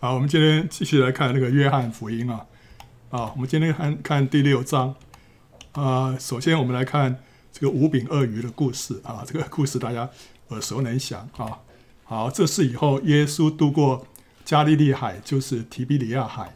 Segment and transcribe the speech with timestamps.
[0.00, 2.46] 好，我们今天继续来看那个约翰福音啊。
[3.10, 4.94] 啊，我们今天看看第六章。
[5.72, 7.18] 啊，首先我们来看
[7.50, 9.24] 这个五饼二鱼的故事啊。
[9.26, 10.08] 这个故事大家
[10.50, 11.58] 耳熟能详啊。
[12.04, 14.06] 好，这是以后耶稣渡过
[14.44, 16.54] 加利利海，就是提比里亚海。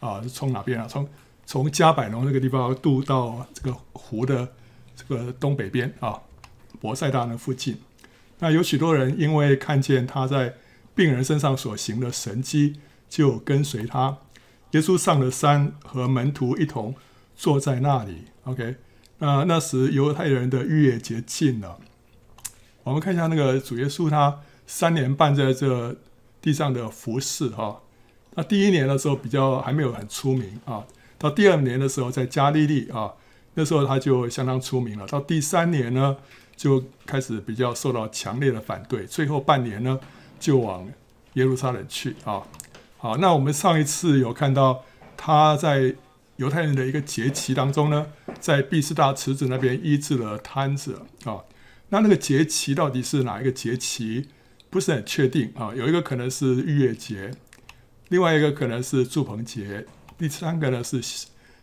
[0.00, 0.86] 啊，是从哪边啊？
[0.86, 1.08] 从
[1.46, 4.46] 从加百农那个地方渡到这个湖的
[4.94, 6.20] 这个东北边啊，
[6.82, 7.80] 伯赛大那附近。
[8.40, 10.52] 那有许多人因为看见他在
[10.94, 14.18] 病人身上所行的神迹，就跟随他。
[14.72, 16.94] 耶稣上了山，和门徒一同
[17.36, 18.24] 坐在那里。
[18.44, 18.76] OK，
[19.18, 21.78] 那那时犹太人的逾越节近了。
[22.82, 25.96] 我们看一下那个主耶稣，他三年半在这
[26.40, 27.80] 地上的服侍哈。
[28.34, 30.84] 那第一年的时候比较还没有很出名啊，
[31.18, 33.12] 到第二年的时候在加利利啊，
[33.54, 35.06] 那时候他就相当出名了。
[35.06, 36.16] 到第三年呢，
[36.56, 40.00] 就开始比较受到强烈的反对，最后半年呢，
[40.42, 40.90] 就往
[41.34, 42.42] 耶路撒冷去啊。
[42.98, 44.84] 好，那我们上一次有看到
[45.16, 45.94] 他在
[46.36, 48.08] 犹太人的一个节期当中呢，
[48.40, 51.44] 在毕士大池子那边医治了瘫子啊。
[51.90, 54.28] 那那个节期到底是哪一个节期？
[54.68, 55.72] 不是很确定啊。
[55.76, 57.30] 有一个可能是逾越节，
[58.08, 59.86] 另外一个可能是住棚节，
[60.18, 61.00] 第三个呢是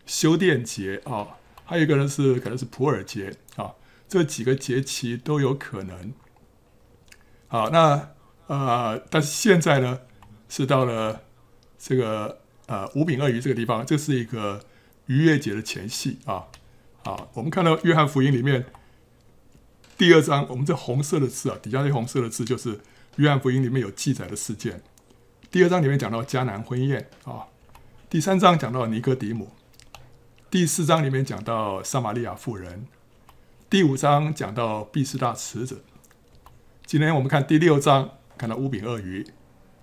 [0.06, 3.72] 修殿节啊，还有一个呢是可能是普珥节啊。
[4.08, 6.12] 这几个节期都有可能。
[7.48, 8.10] 好，那
[8.50, 10.00] 呃，但是现在呢，
[10.48, 11.22] 是到了
[11.78, 14.60] 这个呃五饼二鱼这个地方，这是一个
[15.06, 16.46] 逾越节的前夕啊。
[17.04, 18.66] 好，我们看到约翰福音里面
[19.96, 22.80] 第二章，我们这红色的字啊，底下这红色的字就是
[23.18, 24.82] 约翰福音里面有记载的事件。
[25.48, 27.46] 第二章里面讲到迦南婚宴啊，
[28.08, 29.52] 第三章讲到尼哥底母，
[30.50, 32.88] 第四章里面讲到撒玛利亚妇人，
[33.70, 35.84] 第五章讲到毕士大池子。
[36.84, 38.10] 今天我们看第六章，
[38.40, 39.26] 看到五饼鳄鱼。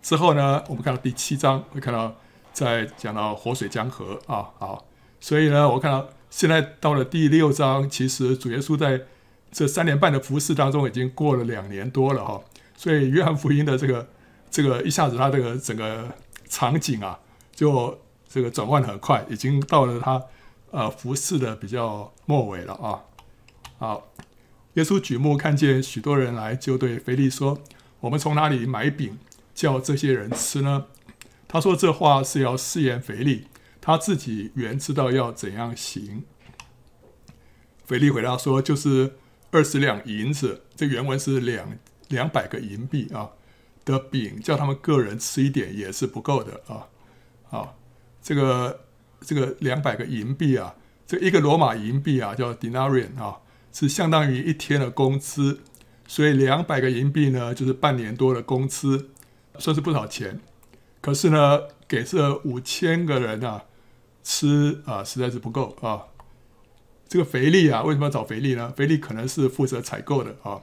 [0.01, 2.15] 之后呢，我们看到第七章，会看到
[2.51, 4.87] 在讲到活水江河啊，好，
[5.19, 9.01] 所以呢，我看到现在到了第六章，其实主耶稣在
[9.51, 12.41] 这三年半的服侍当中，已经过了两年多了哈，
[12.75, 14.07] 所以约翰福音的这个
[14.49, 16.07] 这个一下子他这个整个
[16.49, 17.19] 场景啊，
[17.53, 20.23] 就这个转换很快，已经到了他
[20.71, 23.03] 呃服侍的比较末尾了啊。
[23.77, 24.07] 好，
[24.73, 27.59] 耶稣举目看见许多人来，就对腓力说
[28.07, 29.19] ：“我们从哪里买饼
[29.53, 30.85] 叫这些人吃呢？”
[31.45, 33.47] 他说这话是要试验腓力，
[33.81, 36.23] 他自己原知道要怎样行。
[37.85, 39.17] 腓力回答说：“就是
[39.51, 43.31] 二十两银子，这原文是两两百个银币啊
[43.83, 46.87] 的饼，叫他们个人吃一点也是不够的啊。
[47.49, 47.73] 啊，
[48.21, 48.85] 这个
[49.19, 50.75] 这个两百个银币啊，
[51.05, 53.39] 这一个罗马银币啊叫 denarian 啊。”
[53.73, 55.59] 是相当于一天的工资，
[56.07, 59.09] 所以两百个银币呢，就是半年多的工资，
[59.59, 60.39] 算是不少钱。
[61.01, 63.65] 可是呢，给这五千个人啊
[64.23, 66.05] 吃啊，实在是不够啊。
[67.07, 68.73] 这个腓力啊，为什么要找腓力呢？
[68.75, 70.59] 腓力可能是负责采购的啊，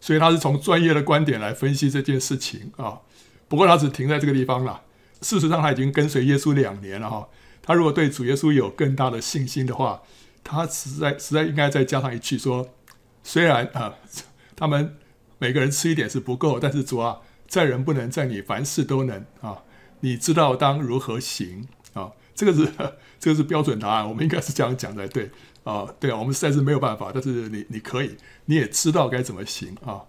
[0.00, 3.00] 所以他是从专业的观点来分析这件事情啊。
[3.48, 4.82] 不过他只停在这个地方了。
[5.22, 7.28] 事实上，他已经跟随耶稣两年了哈。
[7.62, 10.02] 他如果对主耶稣有更大的信心的话，
[10.42, 12.68] 他实在实在应该再加上一句说，
[13.22, 13.94] 虽然啊，
[14.60, 14.94] 他们
[15.38, 19.64] 每个人吃一点是不够，但是主啊，在人不能，在你凡事都能啊！
[20.00, 22.12] 你知道当如何行啊？
[22.34, 22.70] 这个是
[23.18, 25.30] 这个是标准答案，我们应该是这样讲才对
[25.64, 25.86] 啊。
[25.98, 30.02] 对啊，我们实在是没有办法，但是你你可以，你也知道该怎么行啊。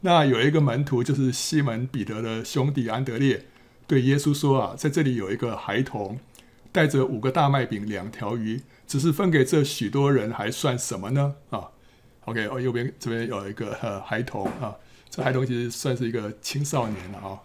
[0.00, 3.46] 那有一个门徒就是西门彼得的兄弟安德烈，
[3.86, 6.18] 对耶稣说啊，在这里有一个孩童
[6.72, 8.60] 带着五个大麦饼两条鱼。
[8.86, 11.36] 只是分给这许多人，还算什么呢？
[11.48, 11.70] 啊
[12.24, 14.74] ，OK，哦，右边这边有一个呃孩童啊，
[15.10, 17.38] 这孩童其实算是一个青少年了啊。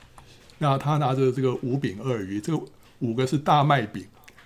[0.58, 2.64] 那他拿着这个五饼二鱼，这个
[3.00, 4.06] 五个是大麦饼，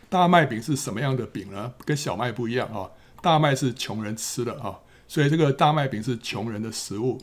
[0.09, 1.73] 大麦饼是什么样的饼呢？
[1.85, 2.89] 跟小麦不一样啊，
[3.21, 7.19] 大麦是穷人吃的啊，所以这个大麦饼是穷人的食物。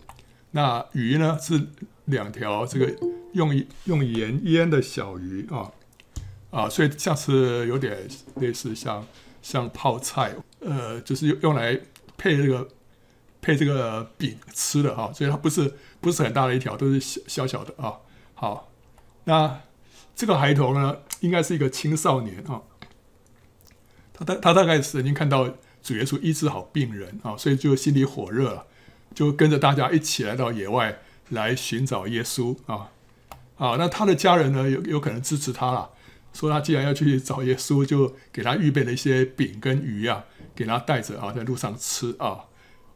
[0.53, 1.69] 那鱼呢是
[2.07, 2.93] 两条这个
[3.35, 5.71] 用用盐腌的小鱼啊
[6.51, 9.07] 啊，所以像是有点类似像。
[9.43, 11.81] 像泡菜，呃，就是用用来
[12.19, 12.69] 配这个
[13.43, 17.99] 配这个饼吃的哈，所以它不是不是很大的一条，都是小小小的啊。
[18.35, 18.71] 好，
[19.25, 19.61] 那
[20.15, 22.63] 这个孩童呢，应该是一个青少年啊。
[24.13, 25.49] 他大他大概是已经看到
[25.83, 28.67] 主耶稣医治好病人啊，所以就心里火热了，
[29.15, 30.99] 就跟着大家一起来到野外
[31.31, 32.91] 来寻找耶稣啊。
[33.55, 35.91] 好，那他的家人呢，有有可能支持他了。
[36.33, 42.45] 说他既然要去找耶稣，就给他预备了一些饼跟鱼啊，给他带着啊，在路上吃啊。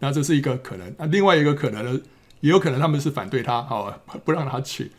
[0.05, 0.95] 那这是一个可能。
[0.99, 2.01] 那另外一个可能呢，
[2.41, 4.91] 也有可能他们是反对他啊，不让他去。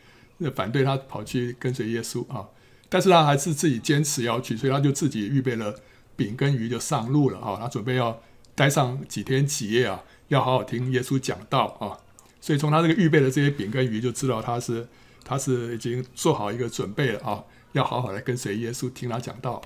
[0.55, 2.49] 反对他跑去跟随耶稣啊。
[2.89, 5.75] 但是他还是自己坚持要去，所以他就自己预备了
[6.15, 7.55] 饼跟鱼就上路了啊。
[7.61, 8.19] 他准备要
[8.55, 11.93] 待上几天几夜啊，要好好听耶稣讲道啊。
[12.41, 14.87] 所以从他这个预备的这些饼跟鱼，就知道他是
[15.23, 17.43] 他是已经做好一个准备了啊，
[17.73, 19.61] 要好好来跟随耶稣听他讲道。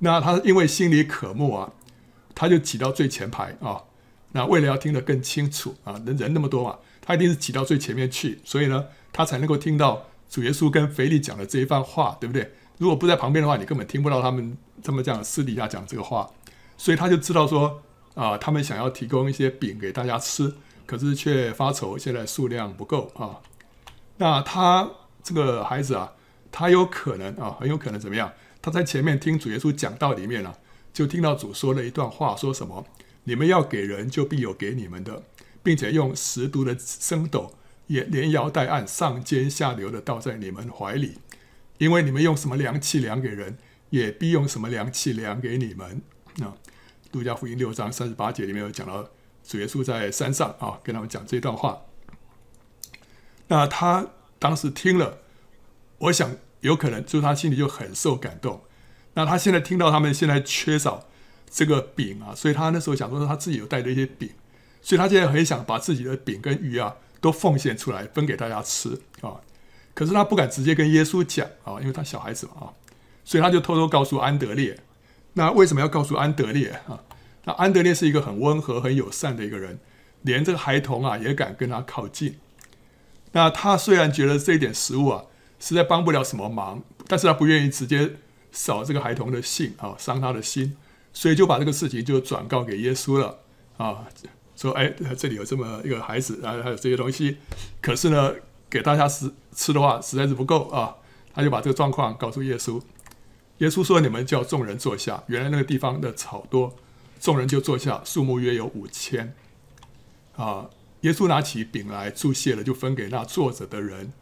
[0.00, 1.72] 那他因为心里渴慕啊，
[2.34, 3.82] 他就挤到最前排啊。
[4.36, 12.52] 那为了要听得更清楚啊，人人那么多嘛，他一定是挤到最前面去，所以呢，他才能够听到主耶稣跟腓力讲的这一番话，对不对？
[12.76, 16.28] 如果不在旁边的话，你根本听不到他们这么这样私底下讲这个话。
[16.76, 17.82] 所以他就知道说
[18.14, 20.52] 啊，他们想要提供一些饼给大家吃，
[20.84, 23.40] 可是却发愁现在数量不够啊。
[24.18, 24.86] 那他
[25.22, 26.12] 这个孩子啊，
[26.52, 28.30] 他有可能啊，很有可能怎么样？
[28.60, 30.58] 他在前面听主耶稣讲道里面呢、啊，
[30.92, 32.84] 就听到主说了一段话，说什么？
[33.28, 35.24] 你们要给人，就必有给你们的，
[35.60, 37.58] 并且用十毒的升斗，
[37.88, 41.18] 也连摇带按，上尖下流的倒在你们怀里，
[41.78, 43.58] 因为你们用什么量器量给人，
[43.90, 46.02] 也必用什么量器量给你们。
[46.40, 46.54] 啊，
[47.10, 49.10] 路加福音六章三十八节里面有讲到，
[49.42, 51.82] 主耶稣在山上啊，跟他们讲这段话。
[53.48, 54.06] 那他
[54.38, 55.18] 当时听了，
[55.98, 58.62] 我想有可能就是他心里就很受感动。
[59.14, 61.08] 那他现在听到他们现在缺少。
[61.50, 64.30] 这个饼啊，所以他那时候想说，他自己有带着一些饼，
[64.82, 69.40] 所以他现在很想把自己的饼跟鱼啊都奉献出来分给大家吃啊。
[69.94, 72.66] 可是他不敢直接跟耶稣讲啊，因为他小孩子嘛啊，
[73.24, 74.78] 所以他就偷偷告诉安德烈。
[75.34, 77.00] 那为什么要告诉安德烈啊？
[77.44, 79.78] 那安德烈是一个很温和、很友善的一个人，
[80.22, 82.38] 连这个孩童啊也敢跟他靠近。
[83.32, 85.24] 那他虽然觉得这一点食物啊
[85.58, 88.12] 实在帮不了什么忙，但是他不愿意直接
[88.50, 90.76] 扫这个孩童的兴啊，伤他的心。
[91.16, 93.38] 所以就把这个事情就转告给耶稣了
[93.78, 94.06] 啊，
[94.54, 97.38] 说哎，这里有这么一个孩子啊，还有这些东西，
[97.80, 98.34] 可是呢，
[98.68, 100.96] 给大家吃吃的话实在是不够啊。
[101.32, 102.82] 他就把这个状况告诉耶稣，
[103.58, 106.76] 耶稣说：“你们叫众人坐下。”原来那个地方的草多，
[107.18, 109.34] 众人就坐下，数目约有五千。
[110.36, 110.68] 啊，
[111.00, 114.12] 耶稣拿起饼来祝谢了，就分给那坐着的人。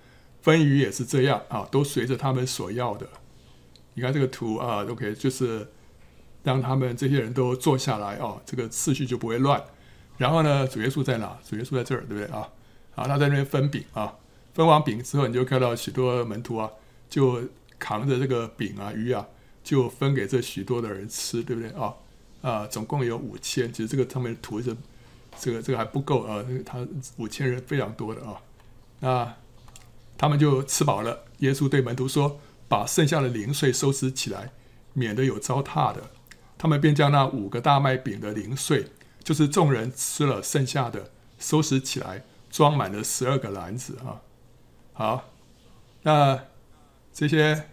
[0.42, 3.08] 分鱼也是这样啊，都随着他们所要的。
[3.94, 5.66] 你看这个图啊，OK，就是。
[6.44, 9.60] 让他们这些人都坐下来哦，这个次序就不会乱。
[10.16, 11.36] 然后呢，主耶稣在哪？
[11.44, 12.48] 主耶稣在这儿，对不对啊？
[12.94, 14.14] 啊，他在那边分饼啊，
[14.52, 16.70] 分完饼之后，你就看到许多门徒啊，
[17.10, 17.42] 就
[17.78, 19.26] 扛着这个饼啊、鱼啊，
[19.64, 21.94] 就分给这许多的人吃，对不对啊？
[22.42, 23.72] 啊，总共有五千。
[23.72, 24.76] 其实这个上面图是
[25.40, 26.86] 这个这个还不够啊，他
[27.16, 28.40] 五千人非常多的啊。
[29.00, 29.34] 那
[30.16, 31.24] 他们就吃饱了。
[31.38, 32.38] 耶稣对门徒说
[32.68, 34.52] ：“把剩下的零碎收拾起来，
[34.92, 36.10] 免得有糟蹋的。”
[36.64, 38.86] 他们便将那五个大麦饼的零碎，
[39.22, 44.22] 就是众人吃了剩下的，收拾起来，装满了十二个篮子啊。
[44.94, 45.28] 好，
[46.04, 46.42] 那
[47.12, 47.66] 这些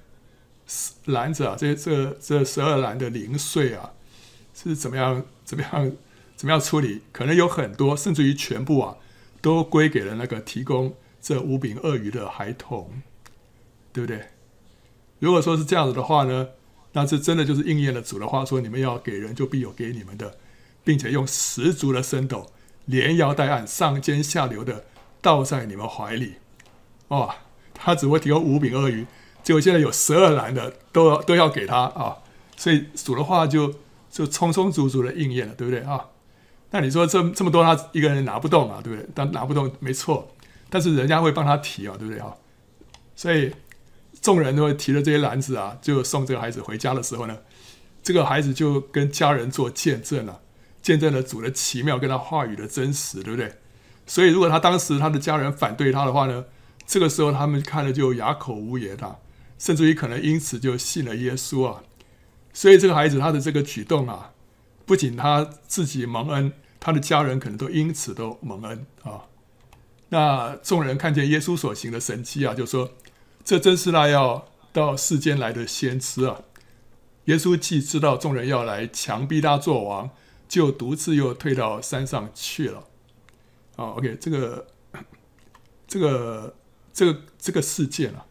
[1.05, 3.93] 篮子啊，这这这十二篮的零碎啊，
[4.53, 5.93] 是怎么样怎么样
[6.35, 7.03] 怎么样处理？
[7.13, 8.97] 可能有很多，甚至于全部啊，
[9.41, 13.01] 都归给了那个提供这五饼二鱼的孩童，
[13.93, 14.31] 对不对？
[15.19, 16.49] 如果说是这样子的话呢？
[16.93, 20.37] 那这真的就是应验了主的话，说你们要给人，就必有给你们的，
[20.83, 22.51] 并且用十足的升斗，
[22.85, 24.83] 连摇带按，上尖下流的
[25.21, 26.33] 倒在你们怀里。
[27.07, 27.33] 哦！
[27.73, 29.05] 他只会提供五饼二鱼，
[29.41, 32.17] 结果现在有十二篮的都要都要给他啊！
[32.57, 33.73] 所以主的话就
[34.11, 36.07] 就充充足足的应验了，对不对啊？
[36.71, 39.09] 那你说这这么多，他一个人拿不动啊，对不对？
[39.15, 40.35] 但拿不动没错，
[40.69, 42.35] 但是人家会帮他提啊，对不对啊？
[43.15, 43.53] 所以。
[44.21, 47.39] 众人都会提着这些篮子啊，就送这个孩子回家的时候呢，
[48.03, 50.41] 这个孩子就跟家人做见证了，
[50.79, 53.55] 见证了主的奇妙跟他话语的真实，对不对？
[54.05, 56.45] 所以如果他当时他的家人反对他的话呢，
[56.85, 59.17] 这个时候他们看了就哑口无言啊，
[59.57, 61.81] 甚至于可能因此就信了耶稣啊。
[62.53, 64.33] 所以这个孩子他的这个举动啊，
[64.85, 69.25] 不仅他自己蒙恩，他的家人可能都因此都蒙恩啊。
[70.09, 72.91] 那众人看见耶稣所行的神迹啊，就说。
[73.43, 76.41] 这真是那要到世间来的先知啊！
[77.25, 80.09] 耶稣既知道众人要来强逼他做王，
[80.49, 82.87] 就独自又退到山上去了。
[83.75, 84.67] 啊，OK，这个、
[85.87, 86.55] 这个、
[86.91, 88.25] 这个、这个事件啊，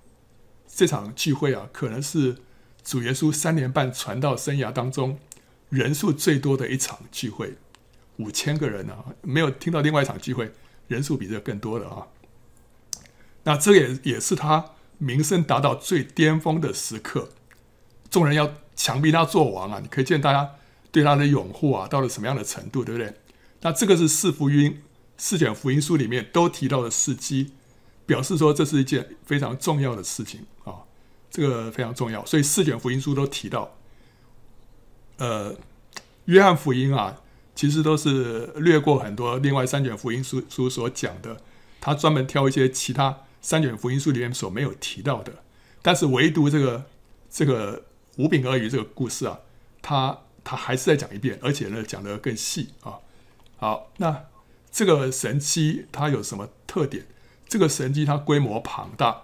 [0.66, 2.38] 这场聚会啊，可能是
[2.82, 5.18] 主耶稣三年半传道生涯当中
[5.68, 7.54] 人数最多的一场聚会，
[8.16, 10.52] 五千个人啊，没有听到另外一场聚会
[10.88, 12.08] 人数比这更多的啊。
[13.44, 14.72] 那这也也是他。
[15.00, 17.30] 名声达到最巅峰的时刻，
[18.10, 19.80] 众人要强逼他做王啊！
[19.82, 20.50] 你可以见大家
[20.92, 23.14] 对他的拥护啊，到了什么样的程度，对不对？
[23.62, 24.82] 那这个是四福音、
[25.16, 27.54] 四卷福音书里面都提到的事迹，
[28.04, 30.84] 表示说这是一件非常重要的事情啊，
[31.30, 32.24] 这个非常重要。
[32.26, 33.76] 所以四卷福音书都提到，
[35.16, 35.56] 呃，
[36.26, 37.22] 约翰福音啊，
[37.54, 41.38] 其实都是略过很多另外三卷福音书书所讲的，
[41.80, 45.42] 他专门挑一些其他三卷福音书里面所没有提到的，
[45.82, 46.84] 但是唯独这个
[47.30, 47.84] 这个
[48.16, 49.40] 五饼二鱼这个故事啊，
[49.80, 52.98] 他他还是再讲一遍，而且呢讲得更细啊。
[53.56, 54.24] 好，那
[54.70, 57.06] 这个神迹它有什么特点？
[57.48, 59.22] 这个神迹它规模庞大，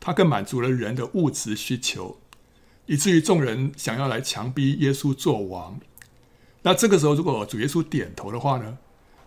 [0.00, 2.18] 它更满足了人的物质需求，
[2.86, 5.78] 以至于众人想要来强逼耶稣做王。
[6.62, 8.78] 那这个时候，如果主耶稣点头的话呢，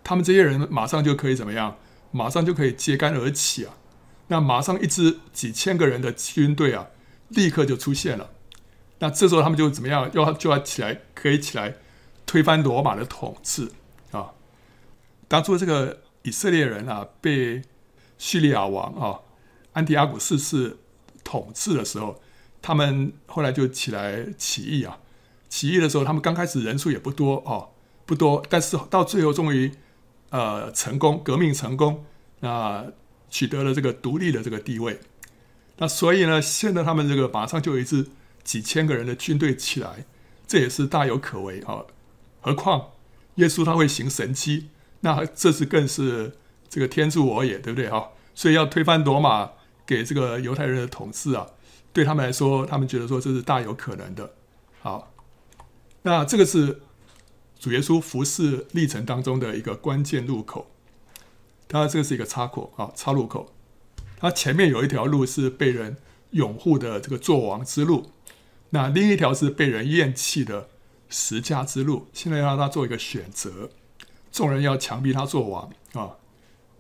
[0.04, 1.78] 他们这些人马上就可以怎么样？
[2.12, 3.76] 马上就可以揭竿而起啊！
[4.34, 6.88] 那马上一支几千个人的军队啊，
[7.30, 8.32] 立刻就出现了。
[8.98, 10.10] 那这时候他们就怎么样？
[10.16, 11.76] 要就要起来，可以起来
[12.26, 13.72] 推翻罗马的统治
[14.12, 14.32] 啊！
[15.28, 17.62] 当初这个以色列人啊，被
[18.18, 19.20] 叙利亚王啊
[19.74, 20.80] 安提阿古四世
[21.24, 22.20] 统治的时候，
[22.60, 24.98] 他们后来就起来起义啊。
[25.48, 27.70] 起义的时候，他们刚开始人数也不多哦，
[28.08, 29.72] 不多，但是到最后终于
[30.32, 32.04] 呃成功，革命成功，
[32.40, 32.88] 那
[33.34, 35.00] 取得了这个独立的这个地位。
[35.78, 38.10] 那所以呢，现在他们这个马上就有一支
[38.44, 40.06] 几千个人的军队起来，
[40.46, 41.86] 这也是大有可为啊。
[42.42, 42.92] 何况
[43.38, 44.68] 耶稣他会行神迹，
[45.00, 46.38] 那这是更是
[46.70, 48.12] 这个天助我也，对不对哈？
[48.36, 49.54] 所以要推翻罗马
[49.88, 51.48] 给这个犹太人的统治啊，
[51.92, 54.34] 对他们来说，他们觉得说这是大有可能的。
[54.80, 55.10] 好。
[56.06, 56.82] 那这个是
[57.58, 60.70] 主耶稣服侍历程当中的一个关键路口，
[61.74, 63.52] 那这个是一个岔口啊，岔路口。
[64.18, 65.98] 它前面有一条路是被人
[66.32, 68.12] 拥护的这个作王之路，
[68.70, 70.70] 那另一条是被人厌弃的
[71.10, 72.08] 十架之路。
[72.14, 73.70] 现在要让他做一个选择，
[74.32, 76.12] 众人要强逼他做王啊。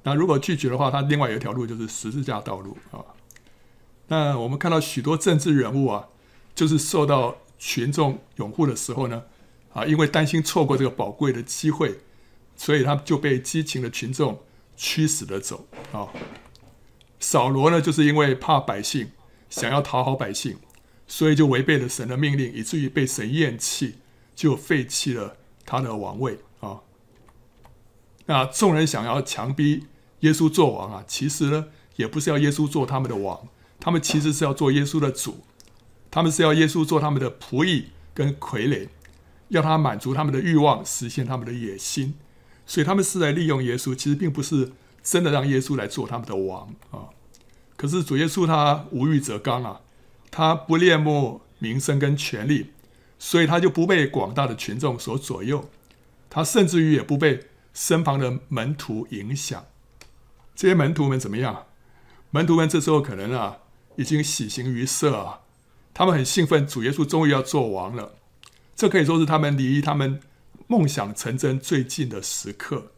[0.03, 3.03] 那如果拒绝的话，他另外有一条路就是十字架道路啊。
[4.07, 6.07] 那我们看到许多政治人物啊，
[6.55, 7.37] 就是受到。
[7.65, 9.23] 群众拥护的时候呢，
[9.71, 12.01] 啊，因为担心错过这个宝贵的机会，
[12.57, 14.41] 所以他就被激情的群众
[14.75, 16.09] 驱使的走啊。
[17.19, 19.11] 扫罗呢，就是因为怕百姓，
[19.49, 20.57] 想要讨好百姓，
[21.07, 23.95] 所以就违背了神的命令，以至于被神厌弃，
[24.35, 26.81] 就废弃了他的王位啊。
[28.25, 29.85] 那众人想要强逼
[30.19, 33.47] 耶稣做王啊，其实呢，也不是要耶稣做他们的王，
[33.79, 35.43] 他们其实是要做耶稣的主。
[36.11, 38.87] 他们是要耶稣做他们的仆役跟傀儡，
[39.47, 42.13] 要他满足他们的欲望，实现他们的野心，
[42.65, 44.71] 所以他们是在利用耶稣，其实并不是
[45.03, 47.09] 真的让耶稣来做他们的王啊。
[47.75, 49.81] 可是主耶稣他无欲则刚啊，
[50.31, 52.71] 他不恋慕名声跟权力，
[53.19, 55.69] 所以他就不被广大的群众所左右，
[56.29, 59.65] 他甚至于也不被身旁的门徒影响。
[60.55, 61.65] 这些门徒们怎么样？
[62.31, 63.57] 门徒们这时候可能啊，
[63.97, 65.41] 已经喜形于色啊。
[65.93, 68.15] 他们很兴奋，主耶稣终于要做王了。
[68.75, 70.19] 这可以说是他们离他们
[70.73, 72.91] 梦想成真最近的时刻，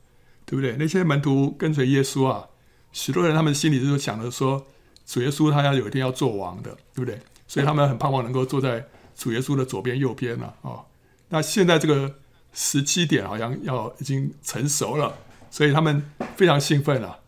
[0.45, 0.77] 对不对？
[0.77, 2.47] 那些门徒跟随耶稣啊，
[2.93, 4.65] 许多人他们心里就想着说，
[5.05, 7.19] 主耶稣他要有一天要做王的，对不对？
[7.47, 10.85] 所以他们很盼望能够坐在主耶稣的左边、右边了啊、哦。
[11.29, 12.15] 那现在这个
[12.53, 15.17] 时机点好像要已经成熟了，
[15.51, 17.19] 所以他们非常兴奋了。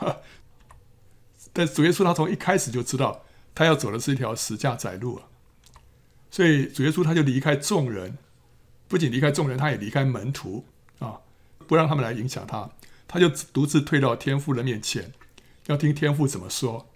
[1.52, 3.22] 但主耶稣他从一开始就知道。
[3.58, 5.24] 他要走的是一条十架窄路啊，
[6.30, 8.18] 所以主耶稣他就离开众人，
[8.88, 10.64] 不仅离开众人，他也离开门徒
[10.98, 11.20] 啊，
[11.66, 12.70] 不让他们来影响他，
[13.08, 15.12] 他就独自退到天父的面前，
[15.66, 16.86] 要听天父怎么说。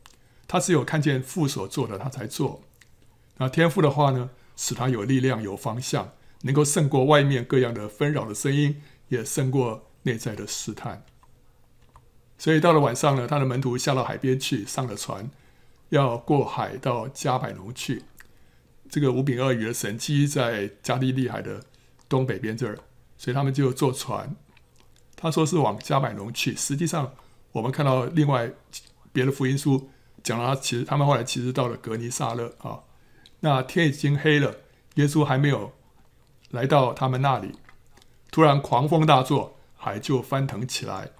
[0.46, 2.62] 他只有看见父所做的，他才做。
[3.38, 11.04] 那天父的话呢，使他有力量、有方向，能够胜过外面各样的纷扰的声音，也胜过内在的试探。
[12.36, 15.30] 所以到了晚上呢，他的门徒下到海边去，上了船。
[15.90, 18.04] 要过海到加百农去，
[18.88, 21.64] 这个五饼二鱼的神迹在加利利海的
[22.10, 22.78] 东北边这儿，
[23.16, 24.36] 所以他们就坐船。
[25.16, 27.14] 他说是往加百农去，实际上
[27.52, 28.50] 我们看到另外
[29.12, 29.88] 别的福音书
[30.22, 32.80] 讲了，他其实他们后来其实到了格尼撒勒啊。
[33.40, 34.56] 那天已经黑了，
[34.96, 35.72] 耶稣还没有
[36.50, 37.52] 来到他们那里，
[38.30, 41.10] 突然狂风大作，海就翻腾起来。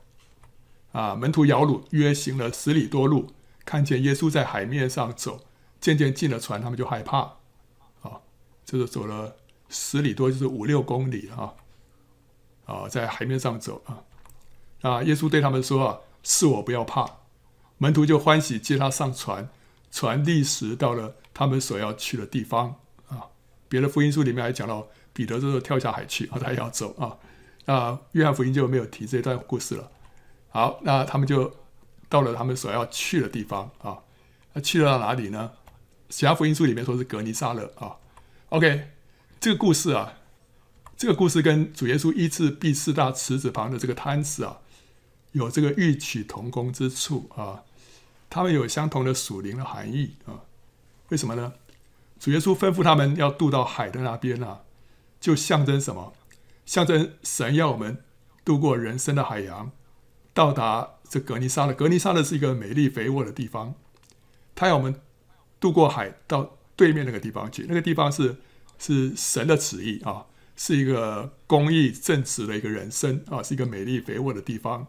[0.92, 3.32] 啊，门徒摇櫓，约行了十里多路。
[3.64, 5.40] 看见耶稣在海面上走，
[5.80, 7.18] 渐渐进了船，他们就害怕，
[8.02, 8.20] 啊，
[8.64, 9.36] 就是走了
[9.70, 11.54] 十里多，就是五六公里啊，
[12.66, 14.02] 啊，在海面上走啊，
[14.82, 17.06] 啊，耶稣对他们说啊，是我，不要怕。
[17.78, 19.48] 门徒就欢喜接他上船，
[19.90, 22.74] 船立时到了他们所要去的地方
[23.08, 23.24] 啊。
[23.68, 27.16] 别的福音书里面还讲到，彼得这时候跳下海去，啊，他也要走啊。
[27.64, 29.90] 那约翰福音就没有提这段故事了。
[30.50, 31.50] 好，那他们就。
[32.10, 33.96] 到了他们所要去的地方啊。
[34.52, 35.52] 那去了到哪里呢？
[36.08, 37.94] 其他福音书里面说是格尼撒勒啊。
[38.48, 38.90] OK，
[39.40, 40.18] 这个故事啊，
[40.98, 44.58] 这个故事跟主耶稣医治毕士大池子旁的这个瘫子啊，
[45.32, 47.62] 有这个异曲同工之处啊。
[48.28, 50.44] 他们有相同的属灵的含义啊。
[51.08, 51.54] 为什么呢？
[52.18, 54.60] 主耶稣吩咐他们要渡到海的那边啊，
[55.18, 56.12] 就象征什么？
[56.66, 58.04] 象征神要我们
[58.44, 59.72] 渡过人生的海洋，
[60.34, 61.72] 到达这格尼沙勒。
[61.72, 63.74] 格尼沙勒是一个美丽肥沃的地方，
[64.54, 65.00] 他要我们
[65.58, 66.58] 渡过海到。
[66.76, 68.36] 对面那个地方去，那个地方是
[68.80, 70.24] 是神的旨意啊，
[70.56, 74.86] 是一个公义正直的一个人生啊，是一个美丽肥沃的地方。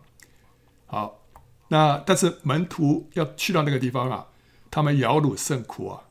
[0.85, 1.19] 好，
[1.67, 4.27] 那但是门徒要去到那个地方啊，
[4.71, 6.03] 他们劳碌甚苦啊，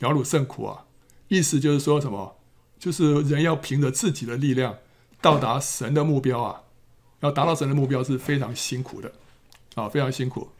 [0.00, 0.84] 劳碌甚苦啊，
[1.28, 2.36] 意思就是说什么？
[2.80, 4.76] 就是人要凭着自己的力量
[5.20, 6.62] 到达神的目标啊，
[7.20, 9.12] 要达到神的目标是非常辛苦的
[9.76, 10.50] 啊，非常辛苦。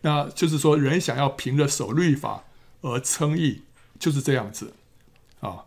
[0.00, 2.42] 那就是说，人想要凭着守律法
[2.80, 3.62] 而称义。
[3.98, 4.74] 就是这样子，
[5.40, 5.64] 啊，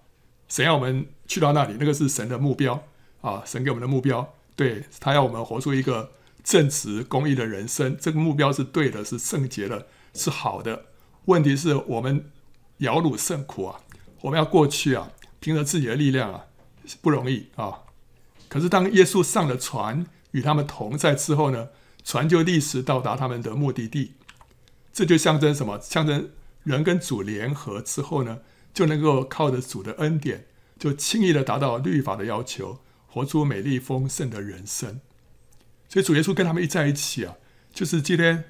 [0.48, 2.84] 神要我们去到那里，那个是神的目标
[3.22, 6.12] 啊，神给我们的目标，对，他要我们活出一个
[6.44, 10.86] 正直公义的人生，这个目标是对的，是圣洁的，是好的。
[11.26, 12.30] 问题是我们
[12.78, 13.80] 摇橹甚苦啊，
[14.22, 16.46] 我们要过去啊，凭着自己的力量啊，
[17.02, 17.84] 不容易啊。
[18.50, 21.70] 可是当耶稣上了船，与他们同在之后呢，
[22.04, 24.14] 船就立时到达他们的目的地，
[24.92, 25.80] 这就象征什么？
[25.80, 26.30] 象征。
[26.64, 28.38] 人跟主联合之后呢，
[28.74, 30.46] 就能够靠着主的恩典，
[30.80, 35.02] 就轻易的达到律法的要求，活出美丽丰盛的人生。
[35.90, 37.36] 所以主耶稣跟他们一在一起啊，
[37.74, 38.46] 就是今天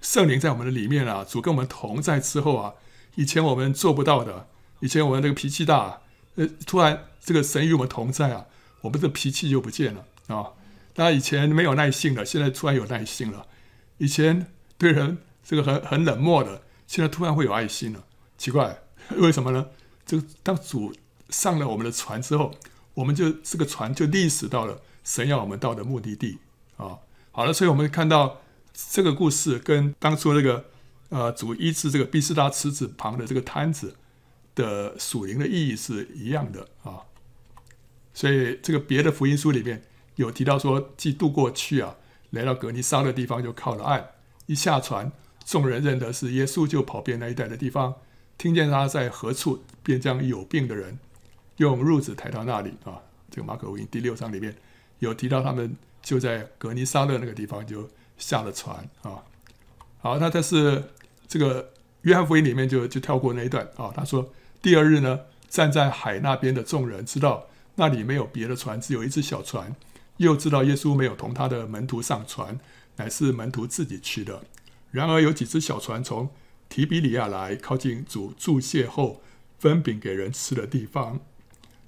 [0.00, 2.74] 圣灵在我们的里面啊，主跟我们同在之后啊，
[3.14, 4.48] 以前我们做不到的，
[4.80, 6.02] 以前我们那个脾气大，
[6.34, 8.46] 呃，突然这个神与我们同在啊，
[8.82, 10.52] 我们的脾气就不见了啊。
[10.96, 13.46] 那以前没有耐性的，现在突然有耐性了。
[13.98, 16.62] 以前对人这个很很冷漠的。
[16.84, 18.04] 现在突然会有爱心了，
[18.36, 18.81] 奇怪，
[19.18, 19.66] 为什么呢？
[20.04, 20.94] 这个当主
[21.28, 22.54] 上了我们的船之后，
[22.94, 26.38] 我们就这个船就历史到了神要我们到的目的地
[26.76, 26.98] 啊。
[27.30, 30.66] 好了，所以我们看到这个故事跟当初那个
[31.08, 33.96] 呃主医治这个毕士大池子旁的这个瘫子
[34.54, 37.00] 的属灵的意义是一样的啊。
[38.12, 39.84] 所以这个别的福音书里面
[40.16, 41.96] 有提到说，既渡过去啊，
[42.30, 44.04] 来到革尼撒勒的地方就靠了岸，
[44.46, 45.10] 一下船。
[45.44, 47.96] 众人认得是耶稣，就跑遍那一带的地方，
[48.38, 50.98] 听见他在何处，便将有病的人
[51.58, 53.00] 用褥子抬到那里啊。
[53.30, 54.54] 这个马可福音第六章里面
[54.98, 59.22] 有提到，他们就在革尼撒勒那个地方就下了船啊。
[60.00, 60.90] 好，那但是
[61.28, 63.92] 这个约翰福音里面就就跳过那一段啊。
[63.94, 69.74] 他说第二日呢，站在海那边的众人知道那里没有别的船，只有一只小船，
[70.16, 72.58] 又知道耶稣没有同他的门徒上船，
[72.96, 74.42] 乃是门徒自己去的。
[74.90, 76.28] 然而有几只小船从
[76.72, 79.20] 提比里亚来，靠近主祝谢后
[79.58, 81.20] 分饼给人吃的地方。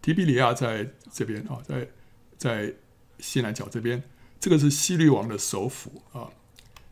[0.03, 1.88] 提比里亚在这边啊，在
[2.37, 2.75] 在
[3.18, 4.03] 西南角这边，
[4.38, 6.29] 这个是西律王的首府啊。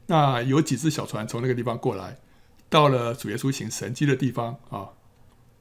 [0.07, 2.17] 那有几只小船从那个地方过来，
[2.71, 4.89] 到了主耶稣行神迹的地方啊。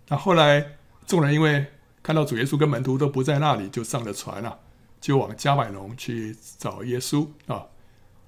[0.07, 1.65] 那后来众人因为
[2.01, 4.59] 看到主耶稣跟门徒都不在那里，就上了船了啊，
[5.01, 7.65] 就往加百农去找耶稣啊。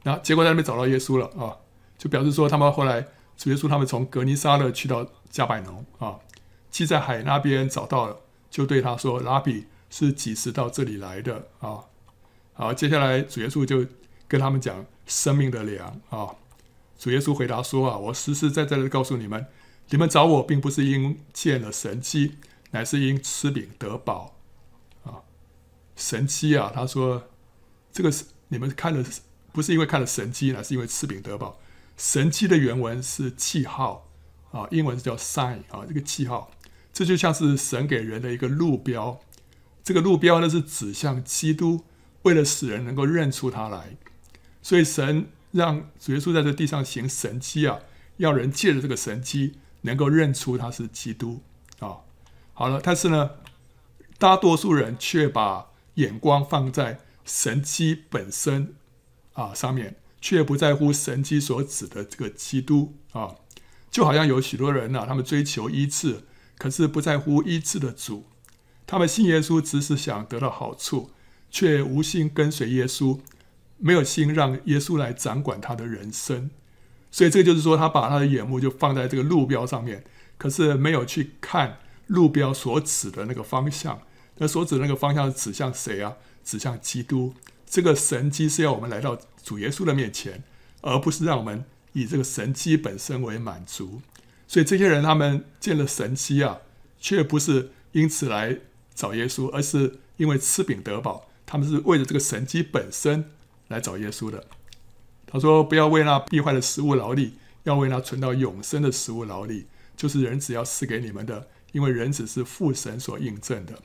[0.03, 1.55] 那结果在那边找到耶稣了啊。
[1.97, 6.19] 就表示说，他们后来主耶稣他们从格尼撒勒去到迦百农啊，
[6.69, 11.85] 既在海那边找到了，就对他说：“拉比是几时到这里来的啊？”
[12.53, 13.85] 好，接下来主耶稣就
[14.27, 16.35] 跟他们讲生命的粮啊。
[16.97, 19.47] 主耶稣回答说：“啊，我实实在在的告诉你们，
[19.89, 22.37] 你们找我，并不是因见了神迹，
[22.71, 24.35] 乃是因吃饼得饱
[25.03, 25.25] 啊。
[25.95, 27.23] 神迹啊，他说
[27.91, 29.03] 这个是你们看了，
[29.51, 31.59] 不是因为看了神迹，乃是因为吃饼得饱。”
[32.03, 34.09] 神迹的原文是记号
[34.51, 36.51] 啊，英文是叫 sign 啊，这个记号，
[36.91, 39.21] 这就像是神给人的一个路标。
[39.85, 41.85] 这个路标呢是指向基督，
[42.23, 43.95] 为了使人能够认出他来。
[44.61, 47.79] 所以神让主耶稣在这地上行神迹啊，
[48.17, 51.41] 要人借着这个神迹能够认出他是基督
[51.79, 51.99] 啊。
[52.53, 53.29] 好了，但是呢，
[54.17, 58.75] 大多数人却把眼光放在神迹本身
[59.31, 59.95] 啊上面。
[60.23, 63.35] 却不在乎神迹所指的这个基督啊，
[63.91, 66.21] 就好像有许多人呐、他们追求医治，
[66.57, 68.23] 可是不在乎医治的主。
[68.87, 71.11] 他们信耶稣只是想得到好处，
[71.51, 73.19] 却无心跟随耶稣，
[73.77, 76.49] 没有心让耶稣来掌管他的人生。
[77.11, 80.05] 所以这就是说，他把他的眼目就放在这个路标上面，
[80.37, 83.99] 可是没有去看路标所指的那个方向。
[84.37, 86.15] 那所指的那个方向是指向谁啊？
[86.45, 87.33] 指向基督。
[87.73, 90.43] 这个神迹是要我们来到主耶稣的面前，
[90.81, 93.99] 而不是让我们以这个神迹本身为满足。
[94.47, 96.59] 所以这些人他们见了神迹啊，
[96.99, 98.59] 却不是因此来
[98.93, 101.27] 找耶稣，而是因为吃饼得饱。
[101.47, 103.31] 他们是为了这个神迹本身
[103.69, 104.45] 来找耶稣的。
[105.25, 107.33] 他说：“不要为那必坏的食物劳力，
[107.63, 109.65] 要为那存到永生的食物劳力，
[109.97, 113.79] 就是人子要赐给你们的，因为人子是父神所印证的。”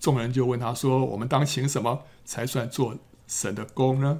[0.00, 2.98] 众人就问他说：“我们当行什么才算做
[3.28, 4.18] 神的工呢？”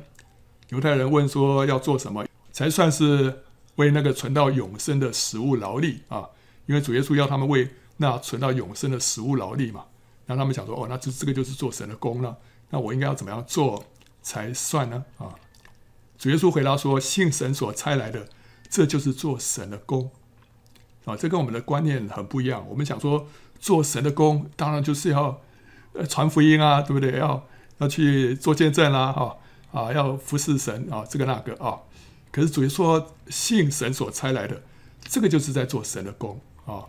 [0.70, 3.42] 犹太人问说：“要做什么才算是
[3.76, 6.28] 为那个存到永生的食物劳力啊？”
[6.66, 9.86] 因为主耶稣要他们为那存到永生的食物劳力嘛。
[10.26, 12.36] 那他们想说：“哦，那这这个就是做神的工了。
[12.70, 13.82] 那我应该要怎么样做
[14.22, 15.34] 才算呢？”啊？
[16.18, 18.28] 主耶稣回答说：“信神所差来的，
[18.68, 20.10] 这就是做神的工。
[21.04, 22.66] 啊，这跟我们的观念很不一样。
[22.68, 23.26] 我们想说，
[23.58, 25.40] 做神的工，当然就是要
[26.08, 27.18] 传福音啊，对不对？
[27.18, 27.46] 要
[27.78, 29.36] 要去做见证啦，哈
[29.72, 31.78] 啊，要服侍神啊，这个那个啊。
[32.30, 34.62] 可是主耶稣，信神所差来的，
[35.02, 36.84] 这个就是在做神的工啊。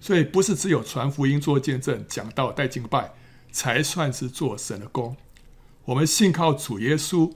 [0.00, 3.14] 所以不是只有传福音、做见证、讲道、带敬拜，
[3.52, 5.16] 才算是做神的工。
[5.84, 7.32] 我们信靠主耶稣。”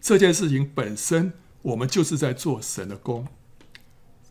[0.00, 1.32] 这件事情本身，
[1.62, 3.26] 我们就是在做神的工。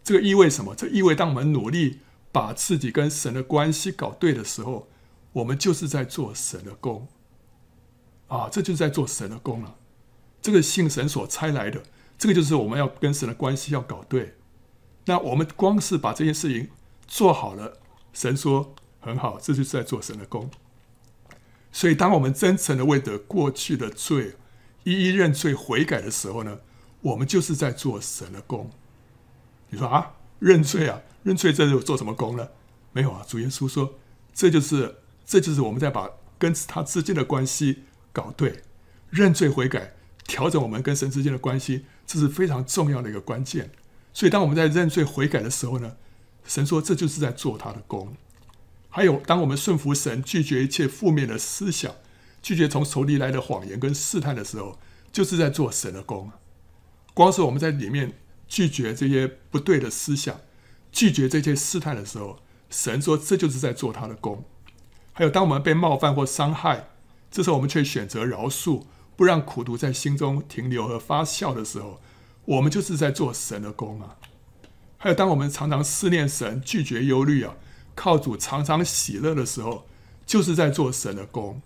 [0.04, 0.76] 这个意味什么？
[0.76, 2.02] 这意味当我们努力
[2.32, 4.88] 把自己跟神的关系搞对的时候，
[5.32, 7.08] 我们就是在做神的工。
[8.38, 9.76] 啊，这就是在做神的工了。
[10.42, 11.84] 这个信神所差来的，
[12.18, 14.36] 这个就是我们要跟神的关系要搞对。
[15.06, 16.70] 那我们光是把这件事情
[17.08, 17.78] 做好了，
[18.12, 20.50] 神说很好，这就是在做神的工。
[21.72, 24.36] 所以，当我们真诚的为着过去的罪，
[24.84, 26.60] 一一认罪悔改的时候呢，
[27.02, 28.70] 我们就是在做神的工。
[29.70, 32.50] 你说啊，认罪啊，认罪这是做什么工呢？
[32.92, 33.94] 没有啊，主耶稣说，
[34.34, 37.84] 这就是这就是我们在把跟他之间的关系
[38.14, 38.62] 搞对，
[39.10, 39.94] 认罪悔改，
[40.26, 43.72] 调整我们跟神之间的关系，这是非常重要的一个关键。
[44.14, 45.98] 所以当我们在认罪悔改的时候呢，
[46.46, 48.16] 神说这就是在做他的工。
[48.90, 51.92] 还有，当我们顺服神，拒绝一切负面的思想。
[52.44, 54.78] 拒绝从仇敌来的谎言跟试探的时候，
[55.12, 56.30] 就是在做神的工。
[57.14, 58.14] 光是我们在里面
[58.48, 60.42] 拒绝这些不对的思想，
[60.92, 64.44] 拒绝这些试探的时候，神说这就是在做他的工。
[65.14, 66.90] 还有，当我们被冒犯或伤害，
[67.34, 68.84] 这时候我们却选择饶恕，
[69.16, 72.00] 不让苦毒在心中停留和发酵的时候，
[72.46, 74.18] 我们就是在做神的工啊。
[75.00, 77.56] 还有，当我们常常思念神，拒绝忧虑啊，
[77.96, 79.88] 靠主常常喜乐的时候，
[80.28, 81.60] 就是在做神的工。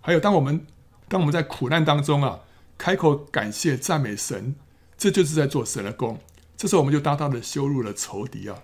[0.00, 0.66] 还有，当我们
[1.08, 2.40] 当我们在苦难当中啊，
[2.78, 4.56] 开口感谢赞美神，
[4.96, 6.18] 这就是在做神的工。
[6.56, 8.60] 这时候我们就大大的羞辱了仇敌啊。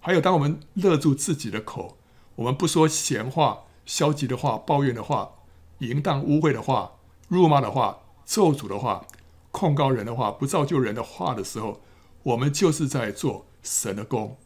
[0.00, 1.98] 还有，当我们勒住自己的口，
[2.36, 5.32] 我们不说闲话、消极的话、抱怨的话、
[5.78, 6.92] 淫荡污秽的话、
[7.28, 9.06] 辱骂的话、咒诅的话、
[9.50, 11.80] 控告人的话、不造就人的话的时候，
[12.22, 14.36] 我们就是在做神的工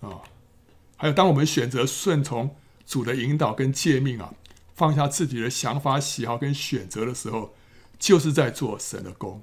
[0.00, 0.22] 啊。
[0.96, 4.34] 还有，当我们选择顺从主的引导跟诫命啊。
[4.74, 7.54] 放下自己的想法、喜好跟选择的时候，
[7.98, 9.40] 就是在做神的工。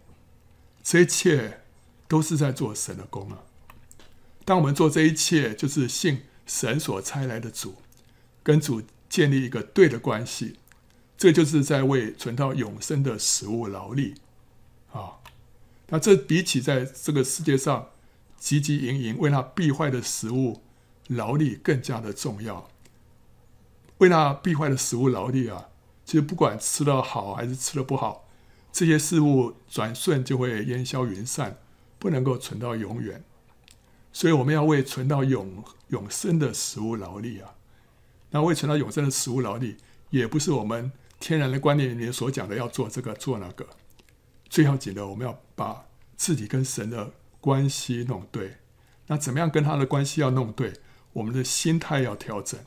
[0.84, 1.62] 这一切
[2.08, 3.40] 都是在做神的工啊！
[4.46, 7.78] 当我们做这一切，就是信神所差来的主，
[8.44, 10.56] 跟主建立一个对的关系。
[11.16, 14.16] 这就是在为存到永生的食物劳力
[14.92, 15.20] 啊！
[15.90, 17.90] 那这比起在这个世界上
[18.42, 20.64] 汲汲营营为那必坏的食物
[21.10, 22.68] 劳力更加的重要。
[24.00, 25.70] 为那必坏的食物劳力啊，
[26.04, 28.28] 其实不管吃的好还是吃的不好，
[28.72, 31.60] 这些事物转瞬就会烟消云散，
[32.00, 33.24] 不能够存到永远。
[34.12, 37.54] 所以我们要为存到永永生的食物劳力啊。
[38.34, 39.78] 那为存到永生的食物劳力，
[40.10, 43.68] 也不是我们天然的观念里面所讲的要做这个做那个。
[44.50, 45.86] 最要紧的，我们要把
[46.18, 48.58] 自己跟神的关系弄对。
[49.06, 50.74] 那怎么样跟他的关系要弄对？
[51.14, 52.60] 我们的心态要调整。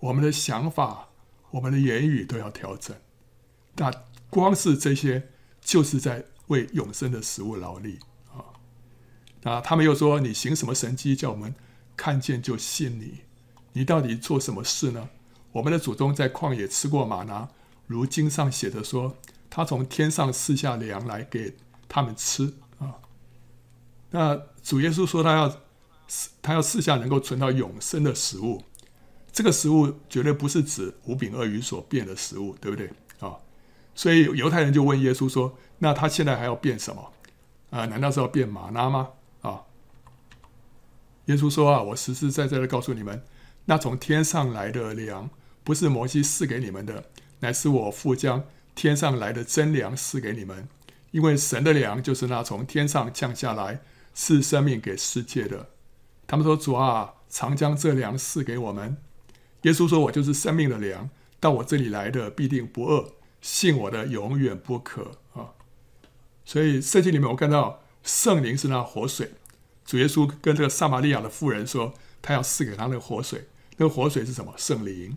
[0.00, 1.08] 我们的想法、
[1.52, 2.94] 我们的言语都要调整。
[3.76, 3.90] 那
[4.28, 5.30] 光是这些，
[5.62, 7.98] 就是在为永生的食物劳力
[8.30, 8.60] 啊。
[9.42, 11.54] 那他们又说：“你行什么神迹，叫我们
[11.96, 13.25] 看见就信你？
[13.76, 15.10] 你到底做什么事呢？”
[15.52, 17.48] 我们的祖宗在旷野吃过吗哪，
[17.86, 19.16] 如经上写着说
[19.48, 22.96] ：“他从天上赐下粮来给他们吃啊。”
[24.10, 25.56] 那主耶稣说：“他要
[26.42, 28.62] 他要赐下能够存到永生的食物。”
[29.32, 33.36] 这个食物绝对不是指五饼二鱼所变的食物，对不对啊？
[33.94, 37.12] 所以犹太人就问耶稣说：“那他现在还要变什么？
[37.70, 39.10] 啊，难道是要变吗哪吗？”
[39.42, 39.60] 啊？
[41.26, 43.22] 耶稣说：“啊，我实实在在的告诉你们，
[43.66, 45.30] 那从天上来的粮，
[45.62, 47.04] 不是摩西赐给你们的，
[47.40, 50.68] 乃是我父将天上来的真粮赐给你们。
[51.12, 53.80] 因为神的粮就是那从天上降下来
[54.12, 55.70] 赐生命给世界的。
[56.26, 58.96] 他们说：“主啊，常将这粮赐给我们。”
[59.62, 61.08] 耶稣说：“我就是生命的粮，
[61.40, 65.54] 到我这里来的必定不饿，信我的永远不渴。”啊，
[66.44, 69.32] 所以圣经里面我看到圣灵是那活水。
[69.84, 73.46] 主耶稣跟这个撒玛利亚的妇人说，他要赐给他那个活水。
[73.76, 74.52] 那个活水是什么？
[74.56, 75.16] 圣灵。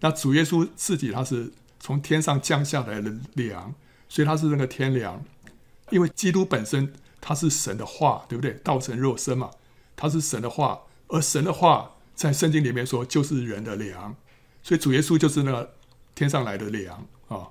[0.00, 3.74] 那主耶稣自己他是从天上降下来的粮，
[4.08, 5.24] 所以他是那个天粮。
[5.90, 8.52] 因为基督本身他是神的话，对不对？
[8.64, 9.50] 道成肉身嘛，
[9.96, 11.92] 他是神的话，而神的话。
[12.12, 14.14] 在圣经里面说，就是人的粮，
[14.62, 15.72] 所以主耶稣就是那个
[16.14, 17.48] 天上来的粮啊。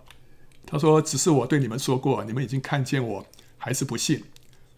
[0.67, 3.25] 他说：“只是我对你们说过，你们已经看见我，
[3.57, 4.25] 还是不信。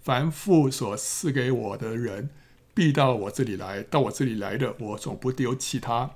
[0.02, 2.30] 凡父所赐给我的人，
[2.74, 6.12] 必到我这里来；到我这里来的，我总不丢弃他。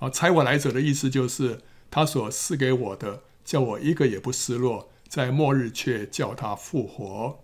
[0.00, 7.40] 啊，猜我来者的意思就是，他所赐给我的，叫我一个也不失落，在末日却叫他复活。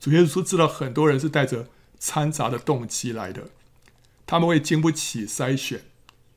[0.00, 3.50] 主耶稣知道很多人是带着掺杂的动机来的。”
[4.26, 5.82] 他们会经不起筛选，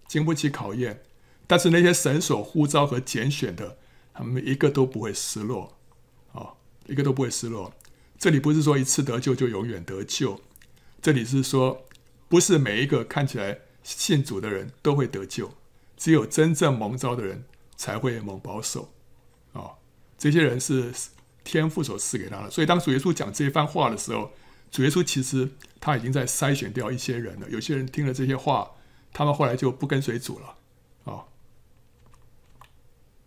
[0.10, 1.04] 经不起考验，
[1.48, 3.78] 但是那些神所呼召和拣选的，
[4.14, 5.78] 他们一个都不会失落，
[6.34, 6.52] 啊，
[6.88, 7.74] 一个都不会失落。
[8.20, 10.42] 这里不是说一次得救就永远得救，
[11.02, 11.86] 这里是说，
[12.28, 15.54] 不是每一个看起来信主的人都会得救，
[15.96, 18.92] 只有真正蒙召的人才会蒙保守，
[19.54, 19.72] 啊，
[20.18, 20.92] 这些人是
[21.44, 22.50] 天父所赐给他的。
[22.50, 24.32] 所以当主耶稣讲这一番话的时候，
[24.70, 28.72] 主耶稣其实他已经在筛选掉一些人了，有些人听了这些话，
[29.14, 30.58] 他们后来就不跟随主了。
[31.06, 31.24] 啊，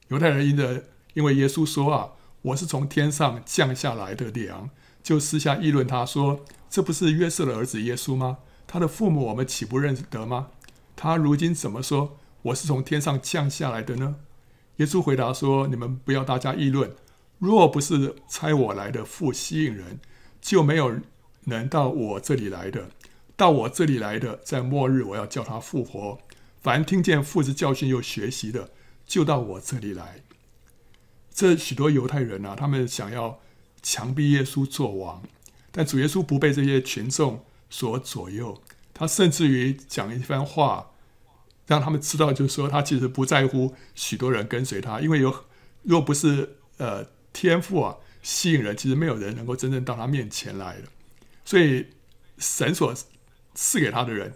[0.08, 4.68] 犹太人因着因为耶稣说啊，我是从天上降下来的粮，
[5.02, 8.38] 就私下议论他说，这不是约瑟的儿子耶稣吗？
[8.66, 10.48] 他的父母我们岂不认得吗？
[10.96, 14.16] 他如今怎么说我是从天上降下来的呢？
[14.76, 16.92] 耶稣回答说，你们不要大家议论，
[17.38, 20.00] 若不是差我来的父吸引人，
[20.40, 21.00] 就没有。
[21.44, 22.90] 能到我这里来的，
[23.34, 26.18] 到我这里来的，在末日我要叫他复活。
[26.60, 28.70] 凡听见父之教训又学习的，
[29.06, 30.22] 就到我这里来。
[31.32, 33.40] 这许多犹太人啊，他们想要
[33.82, 35.22] 强逼耶稣做王，
[35.70, 38.62] 但主耶稣不被这些群众所左右，
[38.92, 40.90] 他甚至于讲一番话，
[41.66, 45.44] 让他们知道，就是说他其实不在乎许多人跟随他，因为有
[45.82, 50.88] 若不是呃天赋啊吸引人，其实没有人能够真正到他面前来的。
[51.44, 51.86] 所以，
[52.38, 52.94] 神所
[53.54, 54.34] 赐给他的人，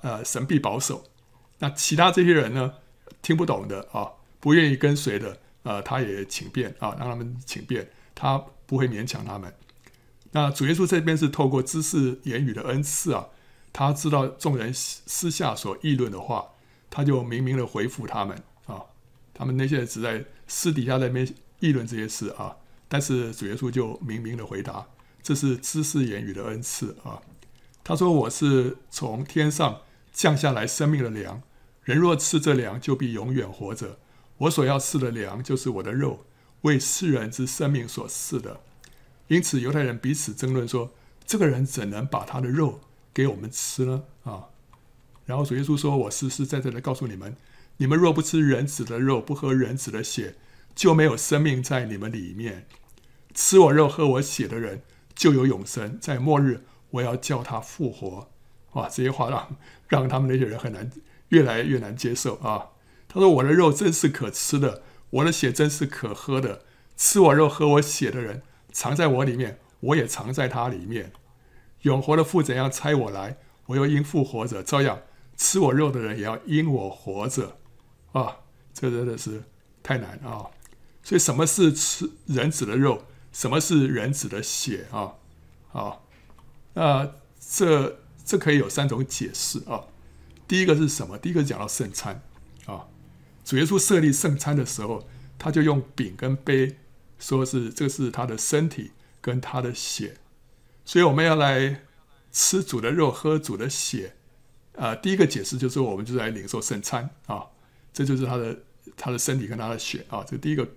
[0.00, 1.04] 呃，神必保守。
[1.58, 2.74] 那其他这些人呢，
[3.22, 9.54] 听不懂的啊，不愿意跟随的，呃，他也请便啊，让他们请便，他不会勉强他们。
[10.32, 13.28] 那主耶稣这边是透过知识言语的恩赐啊，
[13.72, 16.48] 他知道众人私下所议论的话，
[16.90, 18.82] 他就明明的回复他们啊。
[19.32, 21.26] 他们那些人只在私底下那边
[21.60, 22.56] 议论这些事啊，
[22.88, 24.86] 但是主耶稣就明明的回答。
[25.22, 27.20] 这是知识言语的恩赐啊！
[27.82, 29.80] 他说：“我是从天上
[30.12, 31.42] 降下来生命的粮，
[31.82, 33.98] 人若吃这粮，就必永远活着。
[34.38, 36.25] 我所要吃的粮，就是我的肉，
[36.66, 38.60] 为世人之生命所赐的。
[39.28, 40.92] 因此，犹太人彼此争论说：
[41.24, 42.80] 这个人怎能把他的肉
[43.14, 44.02] 给我们吃呢？
[44.24, 44.50] 啊！
[45.24, 47.34] 然后主耶稣说：我实实在在的告诉你们，
[47.78, 50.36] 你们若不吃人子的肉，不喝人子的血，
[50.74, 52.66] 就没有生命在你们里面。
[53.34, 54.82] 吃我肉、喝我血的人。”
[55.16, 58.28] 就有永生，在末日我要叫他复活。
[58.72, 59.56] 哇，这些话让
[59.88, 60.90] 让他们那些人很难，
[61.30, 62.72] 越来越难接受啊。
[63.08, 66.62] 他说：“我的肉真是可吃的，我的血真是可喝的。
[66.96, 68.42] 吃我肉、喝我血的人，
[68.72, 71.12] 藏在我里面，我也藏在他里面。
[71.82, 75.00] 永活的父怎样差我来，我又因父活着，照样
[75.36, 77.58] 吃我肉的人也要因我活着。”
[78.12, 78.38] 啊，
[78.72, 79.42] 这真的是
[79.82, 80.48] 太难啊！
[81.02, 83.04] 所以，什么是吃人子的肉？
[83.30, 85.16] 什么是人子的血啊？
[85.72, 86.00] 啊，
[86.72, 89.84] 那这这可以有三种解释啊。
[90.48, 91.18] 第一个是什么？
[91.18, 92.22] 第一个讲到圣餐
[92.64, 92.86] 啊。
[93.46, 96.76] 主耶稣设立圣餐的时候，他就用饼跟杯，
[97.20, 100.18] 说是这是他的身体跟他的血。
[100.84, 101.84] 所以我们要来
[102.32, 104.16] 吃主的肉，喝主的血。
[104.74, 107.46] 啊，第一个解释就是我们就是来领受圣餐啊，
[107.92, 108.58] 这就是他的
[108.96, 110.22] 他的身体跟他的血啊。
[110.28, 110.68] 这第一个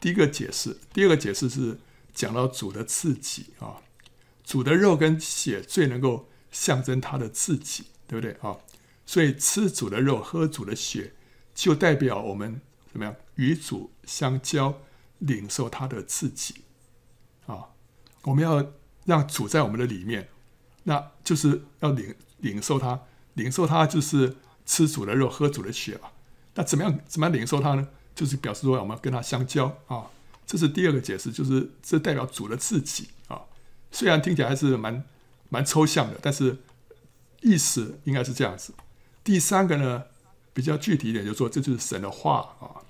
[0.00, 0.76] 第一个解释。
[0.92, 1.78] 第二个解释是。
[2.14, 3.76] 讲到主的自己啊，
[4.42, 8.56] 主的肉跟血最能够象征他的自己，对不对啊？
[9.06, 11.12] 所以吃主的肉，喝主的血，
[11.58, 12.60] 就代表我们
[12.92, 14.80] 怎么样与主相交，
[15.18, 16.62] 领受他的自己
[17.46, 17.70] 啊。
[18.22, 18.64] 我们要
[19.06, 20.28] 让主在我们的里面，
[20.84, 23.00] 那就是要领领受他，
[23.34, 26.12] 领受他就是吃主的肉，喝主的血啊。
[26.54, 27.88] 那怎么样怎么样领受他呢？
[28.14, 30.06] 就是表示说我们要跟他相交啊。
[30.46, 33.42] 这是第二个解释，就是这代表主的自己啊。
[33.90, 35.04] 虽然听起来还是蛮
[35.48, 36.58] 蛮抽象的，但是
[37.40, 38.72] 意思应该是这样子。
[39.24, 40.04] 第三个呢，
[40.58, 42.82] 比较具体一点，就是说这就是神的话啊。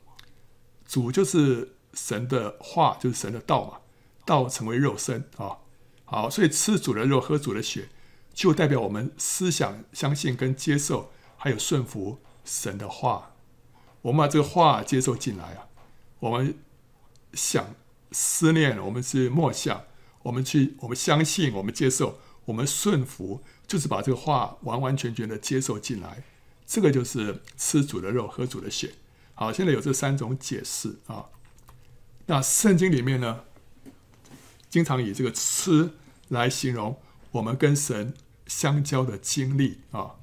[0.86, 3.80] 主就是神的话，就是神的道嘛。
[4.24, 5.58] 道成为肉身啊。
[6.06, 7.90] 好，所以吃主的肉，喝主的血，
[8.32, 13.34] 就代表我们思想、相信跟接受，还有顺服神的话。
[14.00, 15.68] 我们把这个话接受进来啊，
[16.20, 16.58] 我们。
[17.34, 17.74] 想
[18.10, 19.84] 思念，我们是默想，
[20.22, 26.24] 我们去，我们相信，我们接受，我们顺服，就是把这个话完完全全的接受进来。
[26.68, 28.92] 这个就是吃主的肉，喝主的血。
[29.34, 31.24] 好，现在有这三种解释啊。
[32.26, 33.40] 那圣经里面呢，
[34.68, 35.94] 经常以这个吃
[36.28, 37.00] 来形容
[37.30, 38.12] 我们跟神
[38.46, 40.16] 相交的经历啊。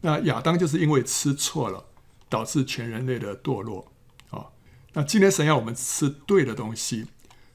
[0.00, 1.86] 那亚当就是因为吃错了，
[2.28, 3.92] 导致全人类的堕落
[4.30, 4.48] 啊。
[4.94, 7.06] 那今天神要我们吃对的东西，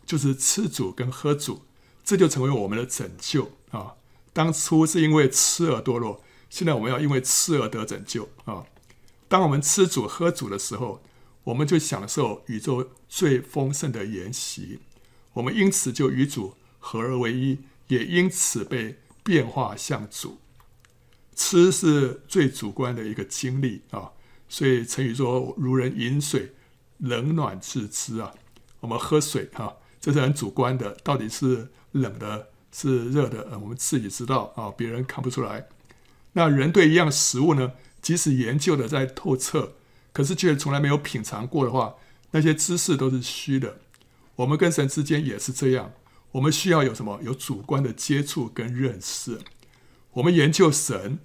[0.06, 1.64] 就是吃主跟喝主，
[2.06, 3.96] 这就成为我们的拯救啊！
[4.32, 6.23] 当初是因为吃而堕落，
[6.54, 8.64] 现在我们要因为吃而得拯救啊！
[9.28, 11.02] 当我们吃主喝主的时候，
[11.46, 14.78] 我们就享受宇宙最丰盛的筵席，
[15.34, 20.38] 我们因此就与主合而为一，也因此被变化向主。
[21.36, 24.12] 吃是最主观的一个经历啊，
[24.48, 26.54] 所以成语说“如人饮水”。
[27.00, 28.32] 冷暖自知啊，
[28.80, 35.68] 我们喝水哈，这是很主观的，到底是冷的，是热的，我们自己知道啊，别人看不出来。
[36.34, 39.74] 那人对一样食物呢，即使研究的再透彻，
[40.12, 41.96] 可是却从来没有品尝过的话，
[42.32, 43.78] 那些知识都是虚的。
[44.36, 45.94] 我们跟神之间也是这样，
[46.32, 47.20] 我们需要有什么？
[47.24, 49.40] 有主观的接触跟认识。
[50.14, 51.20] 我们研究神，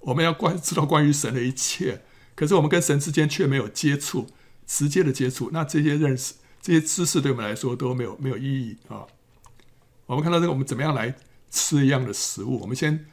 [0.00, 2.02] 我们要关知道关于神的一切，
[2.34, 4.28] 可是我们跟神之间却没有接触。
[4.66, 9.06] 直接的接触，那这些认识、这些知识对我们来说都没有没有意义啊。
[10.04, 11.16] 我们看到这个，我们怎么样来
[11.50, 12.60] 吃一样的食物？
[12.60, 13.06] 我们先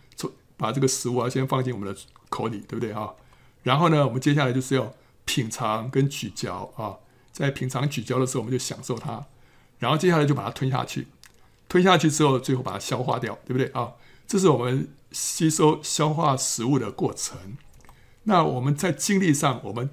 [0.58, 3.12] 把这个食物啊先放进我们的口里，对不对啊？
[3.64, 4.94] 然后呢，我们接下来就是要
[5.26, 6.98] 品尝跟咀嚼啊。
[7.32, 9.26] 在品尝咀嚼的时候，我们就享受它，
[9.80, 11.08] 然后接下来就把它吞下去。
[11.68, 13.94] 吞下去之后，最后把它消化掉，对不对啊？
[14.28, 17.58] 这是我们吸收消化食物的过程。
[18.24, 19.90] 那我们在经历上，我们。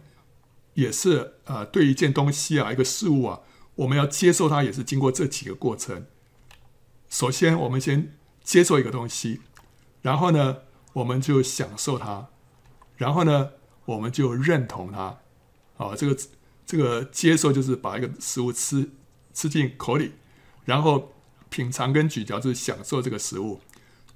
[0.75, 3.41] 也是呃，对一件东西啊，一个事物啊，
[3.75, 6.07] 我们要接受它，也是经过这几个过程。
[7.11, 9.43] 首先，我们先接受一个东西，
[10.03, 10.59] 然后呢，
[10.93, 12.29] 我们就享受它，
[12.97, 13.53] 然后呢，
[13.87, 15.19] 我们就认同它。
[15.79, 16.17] 啊，这个
[16.67, 18.91] 这个接受就是把一个食物吃
[19.33, 20.13] 吃进口里，
[20.65, 21.13] 然后
[21.49, 23.61] 品尝跟咀嚼就是享受这个食物。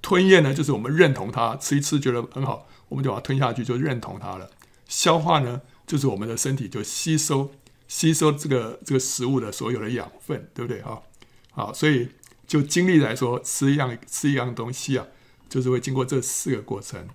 [0.03, 4.51] 吞咽呢，就是我们认同它，吃一吃觉得很好，我们就把它吞下去，就认同它了。
[4.87, 5.63] 消化呢？
[5.87, 7.53] 就是我们的身体就吸收
[7.89, 11.03] 吸收这个这个食物的所有的养分，对不对哈？
[11.53, 12.09] 好，所以
[12.47, 15.07] 就经历来说，吃一样吃一样东西啊，
[15.49, 17.09] 就是会经过这四个过程。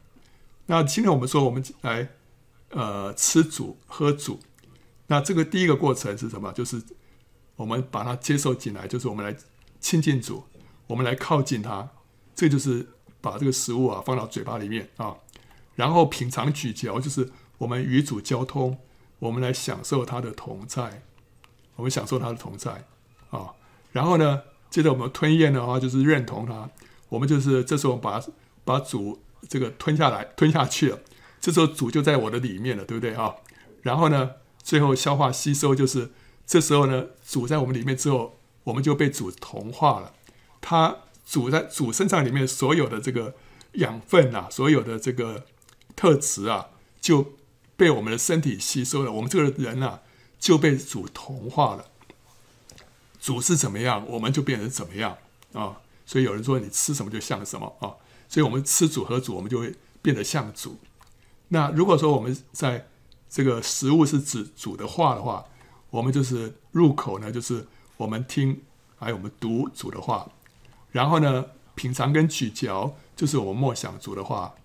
[0.66, 2.10] 那今天我们说，我们来
[2.70, 4.40] 呃吃主喝主，
[5.08, 6.52] 那这个第一个过程是什么？
[6.54, 6.82] 就是
[7.56, 9.36] 我们把它接受进来，就是我们来
[9.80, 10.44] 亲近主，
[10.88, 11.90] 我们来靠近他，
[12.36, 12.88] 这就是
[13.20, 15.16] 把这个食物啊放到嘴巴里面啊，
[15.76, 17.32] 然后品尝咀嚼，就是。
[17.62, 18.80] 我们与主交通，
[19.20, 21.04] 我们来享受他的同在，
[21.76, 22.88] 我们享受他的同在
[23.30, 23.54] 啊。
[23.92, 24.42] 然后呢，
[24.72, 26.68] 接着我们吞咽的话，就是认同他。
[27.12, 28.24] 我们就是这时候把
[28.64, 31.00] 把主这个吞下来，吞下去了。
[31.42, 33.36] 这时候主就在我的里面了，对不对啊？
[33.82, 34.32] 然后呢，
[34.64, 36.12] 最后消化吸收，就是
[36.48, 40.14] 这时候呢，主在我们里面之后，我们就被主同化了。
[40.62, 40.96] 他
[41.26, 43.36] 主在主身上里面所有的这个
[43.74, 45.46] 养分啊，所有的这个
[45.96, 46.70] 特质啊，
[47.00, 47.34] 就。
[47.78, 50.02] 被我们的身体吸收了，我们这个人啊
[50.38, 51.86] 就被主同化了。
[53.20, 55.18] 主是怎么样，我们就变成怎么样
[55.54, 55.82] 啊。
[56.12, 57.96] 所以有人说，你吃什么就像什么啊。
[58.28, 60.78] 所以我们吃主和主，我们就会变得像主。
[61.48, 62.90] 那如果说我们在
[63.30, 65.46] 这个食物是指主的话的话，
[65.90, 68.62] 我们就是入口呢，就是我们听
[68.98, 70.30] 还有我们读主的话，
[70.92, 71.46] 然后呢
[71.76, 74.56] 品尝跟咀嚼就是我们默想主的话，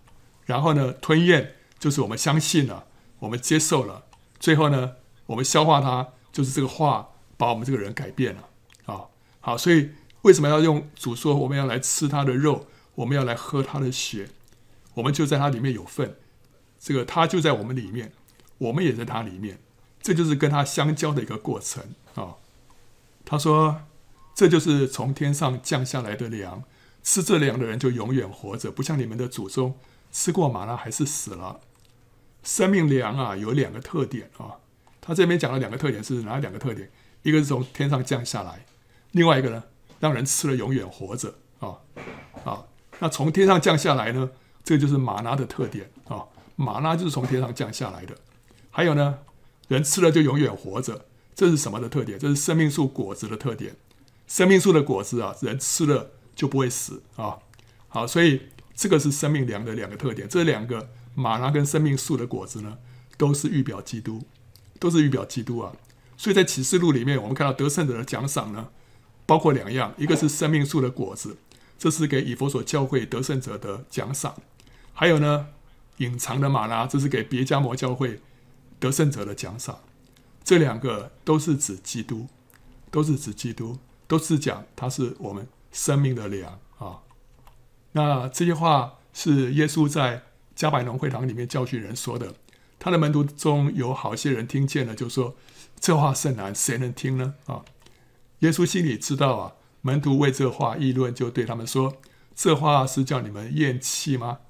[0.47, 2.86] 然后呢吞咽就是我们相信了。
[3.20, 4.05] 我们接受了，
[4.40, 4.94] 最后呢，
[5.26, 8.49] 我们消化它，就是这个话把我们这个人改变了
[8.84, 9.07] 啊。
[9.40, 9.92] 好，所以
[10.27, 12.66] 为什么要用主说我们要来吃他的肉，
[12.97, 14.29] 我们要来喝他的血，
[14.95, 16.16] 我们就在他里面有份，
[16.81, 18.12] 这个他就在我们里面，
[18.59, 19.61] 我们也在他里面，
[20.03, 22.35] 这就是跟他相交的一个过程啊。
[23.24, 23.83] 他说，
[24.35, 26.64] 这就是从天上降下来的粮，
[27.05, 29.79] 吃这粮的人就永远活着，不像你们的祖宗
[30.11, 31.61] 吃过马拉还是死了。
[32.43, 34.57] 生命粮啊，有两个特点啊。
[35.01, 36.91] 他这边讲了两个特点是哪两个特点？
[37.22, 38.66] 一个是从天上降下来，
[39.12, 39.62] 另外一个呢，
[40.01, 41.78] 让人吃了永远活着啊
[42.44, 42.64] 啊。
[42.99, 44.30] 那从天上降下来呢，
[44.64, 46.24] 这就是玛拿的特点啊，
[46.57, 48.16] 玛拿就是从天上降下来的。
[48.70, 49.18] 还有呢，
[49.68, 52.18] 人吃了就永远活着，这是什么的特点？
[52.18, 53.76] 这是生命树果子的特点。
[54.26, 57.38] 生命树的果子啊，人吃了就不会死啊。
[57.88, 58.42] 好，所以
[58.74, 60.28] 这个是生命粮的两个特点。
[60.28, 62.78] 这两个玛拿跟生命树的果子呢，
[63.16, 64.22] 都是预表基督，
[64.80, 65.72] 都是预表基督啊。
[66.16, 68.68] 所以在启示录里面，我们看到得胜者的奖赏呢，
[69.27, 71.37] 包括两样，一个是生命树的果子，
[71.77, 74.33] 这是给以佛所教会得胜者的奖赏；
[74.95, 75.49] 还有呢，
[75.99, 78.20] 隐藏的马拉，这是给别迦摩教会
[78.79, 79.81] 得胜者的奖赏。
[80.45, 82.29] 这两个都是指基督，
[82.91, 87.01] 都是指基督，都是讲他是我们生命的粮啊。
[87.93, 90.22] 那这些话是耶稣在
[90.55, 92.35] 加百农会堂里面教训人说的，
[92.79, 95.35] 他的门徒中有好些人听见了，就说。
[95.79, 97.35] 这话甚难，谁能听呢？
[97.45, 97.62] 啊，
[98.41, 101.97] 耶稣心里知道啊，门徒为这话议论，就对他们说
[102.34, 104.41] ：“这话是叫你们厌弃吗？”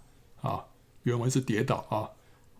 [0.42, 0.64] 啊，
[1.04, 2.10] 原文是跌倒啊。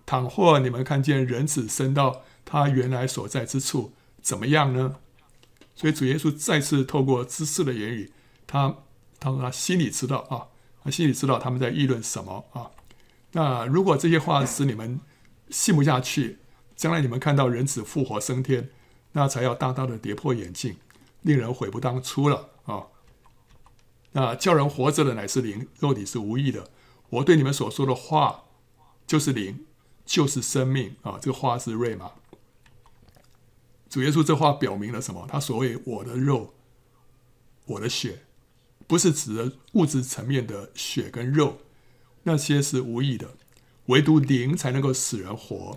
[0.07, 4.97] 倘或你们看见人子升到他原来所在之处，怎么样呢？
[5.74, 8.12] 所以主耶稣再次透过知识的言语，
[8.47, 8.77] 他
[9.18, 10.47] 他说他心里知道啊，
[10.85, 12.70] 他心里知道他们在议论什么啊。
[13.33, 15.01] 那如果这些话使你们
[15.51, 16.39] 信不下去，
[16.77, 18.70] 将来你们看到人子复活升天，
[19.12, 20.77] 那才要大大的跌破眼镜，
[21.27, 22.87] 令人悔不当初了啊！
[24.12, 26.70] 那叫人活着的乃是灵，肉体是无益的。
[27.11, 28.45] 我对你们所说的话，
[29.09, 29.66] 就是灵，
[30.05, 31.18] 就是生命啊！
[31.20, 32.12] 这个话是瑞玛。
[33.91, 35.27] 主耶稣这话表明了什么？
[35.29, 36.55] 他所谓我的肉，
[37.64, 38.22] 我的血，
[38.87, 41.59] 不是指的物质层面的血跟肉，
[42.22, 43.31] 那些是无益的，
[43.87, 45.77] 唯独灵才能够使人活。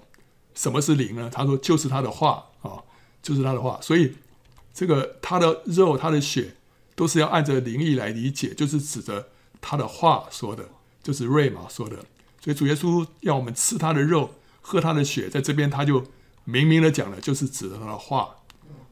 [0.54, 1.28] 什么是灵呢？
[1.34, 2.84] 他说就是他的话啊，
[3.24, 3.80] 就是他的话。
[3.82, 4.16] 所以
[4.74, 6.56] 这个他的肉、他的血
[6.96, 10.70] 都是要按着灵意来理解，就是指着他的话说的，
[11.04, 11.98] 就是瑞玛说的。
[12.42, 16.06] 所以主耶稣要我们吃他的肉、喝他的血，在这边他就
[16.46, 18.36] 明明的讲了，就是指着他的话。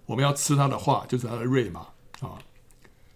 [0.06, 1.82] 我们要吃他的话，就是他的瑞玛
[2.22, 2.40] 啊。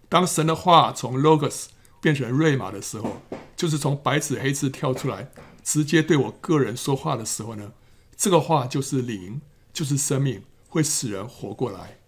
[0.08, 1.68] 当神的话从 logos
[2.02, 3.22] 变成瑞玛的时候，
[3.56, 5.30] 就是从白纸黑字跳出来，
[5.62, 7.72] 直接对我个人说话的时候呢，
[8.14, 9.40] 这个话就是灵，
[9.72, 11.98] 就是生命，会使人活过来。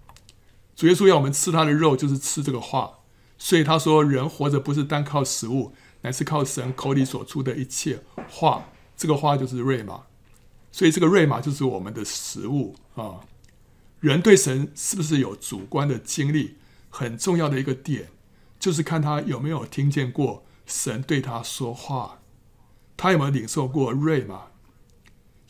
[0.75, 2.99] 主耶稣要我们吃他的肉，就是吃这个话。
[3.37, 8.71] 所以他说，人活着不是单靠食物，乃是靠神口里所出的一切话。
[8.97, 10.03] 这个话就是瑞玛，
[10.71, 13.21] 所以这个瑞玛就是我们的食物啊。
[13.99, 16.57] 人对神是不是有主观的经历，
[16.89, 18.11] 很重要的一个点，
[18.61, 22.21] 就是看他有没有听见过神对他说话，
[22.97, 24.43] 他有没有领受过瑞玛。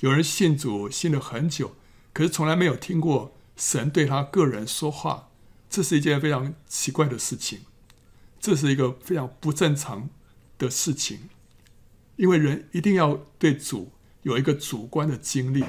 [0.00, 1.76] 有人信主信了很久，
[2.12, 5.30] 可是从来没有听过神对他个人说话，
[5.70, 7.60] 这是一件非常奇怪的事情，
[8.40, 10.08] 这是一个非常不正常
[10.58, 11.28] 的事情，
[12.16, 13.92] 因为人一定要对主
[14.22, 15.64] 有一个主观的经历，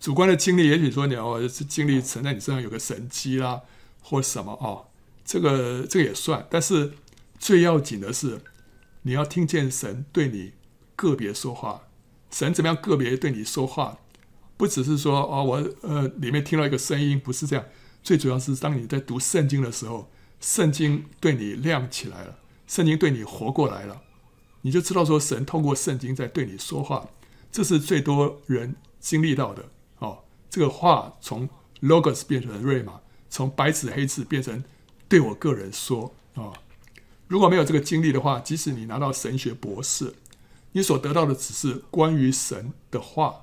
[0.00, 3.62] 主观的经历，也许说你要经历存在你身上有个神迹啦，
[4.00, 4.88] 或什么哦，
[5.24, 6.94] 这个这个也算，但是
[7.38, 8.40] 最要紧的是
[9.02, 10.52] 你要听见神对你
[10.94, 11.82] 个别说话。
[12.30, 13.98] 神怎么样个别对你说话，
[14.62, 17.64] 不只是说哦，我呃里面听到一个声音，不是这样。
[18.00, 20.08] 最主要是当你在读圣经的时候，
[20.40, 22.38] 圣经对你亮起来了，
[22.68, 24.02] 圣经对你活过来了，
[24.60, 27.08] 你就知道说神通过圣经在对你说话。
[27.50, 29.64] 这是最多人经历到的
[29.98, 30.20] 哦。
[30.48, 31.48] 这个话从
[31.80, 34.62] logos 变成瑞玛，从白纸黑字变成
[35.08, 36.52] 对我个人说啊、
[37.26, 40.14] 如果没有这个经历的话，即使你拿到神学博士。
[40.70, 43.42] 你所得到的只是关于神的话，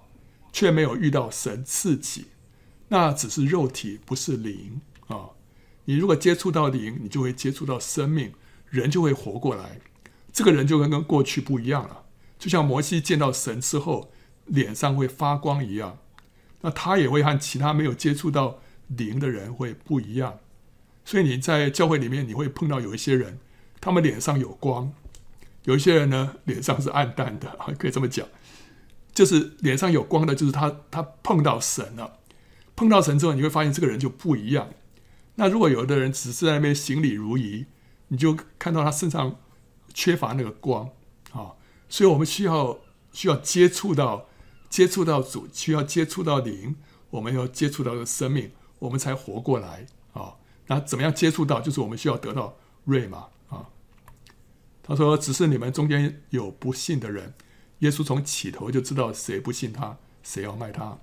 [0.51, 2.27] 却没有遇到神自己，
[2.89, 5.31] 那只是肉体，不是灵啊！
[5.85, 8.33] 你如果接触到灵，你就会接触到生命，
[8.69, 9.79] 人就会活过来。
[10.31, 12.03] 这个人就跟跟过去不一样了，
[12.37, 14.11] 就像摩西见到神之后，
[14.45, 15.97] 脸上会发光一样。
[16.61, 20.39] 那他也会和其他没有接触到灵的人会不一样。
[21.05, 23.39] 所以你在教会里面，你会碰到有一些人，
[23.81, 24.93] 他们脸上有光。
[25.63, 28.27] 有一些人呢，脸上是暗淡的， 可以这么讲，
[29.19, 32.19] 就是脸上有光的，就是他他碰到神了，
[32.73, 34.69] 碰到神之后，你会发现这个人就不一样。
[35.35, 37.65] 那如果有的人只是在那边行礼如仪，
[38.07, 39.35] 你就看到他身上
[39.93, 40.91] 缺乏那个光
[41.33, 41.51] 啊。
[41.89, 42.79] 所以我们需要
[43.11, 44.29] 需要接触到
[44.69, 46.77] 接触到主，需要接触到灵，
[47.09, 50.35] 我们要接触到这个生命，我们才活过来啊。
[50.67, 51.59] 那怎么样接触到？
[51.59, 52.55] 就是我们需要得到
[52.85, 53.67] 瑞玛啊。
[54.81, 57.33] 他说：“只是你们中间有不信的人，
[57.79, 60.97] 耶稣从起头就知道谁不信他，谁要卖他。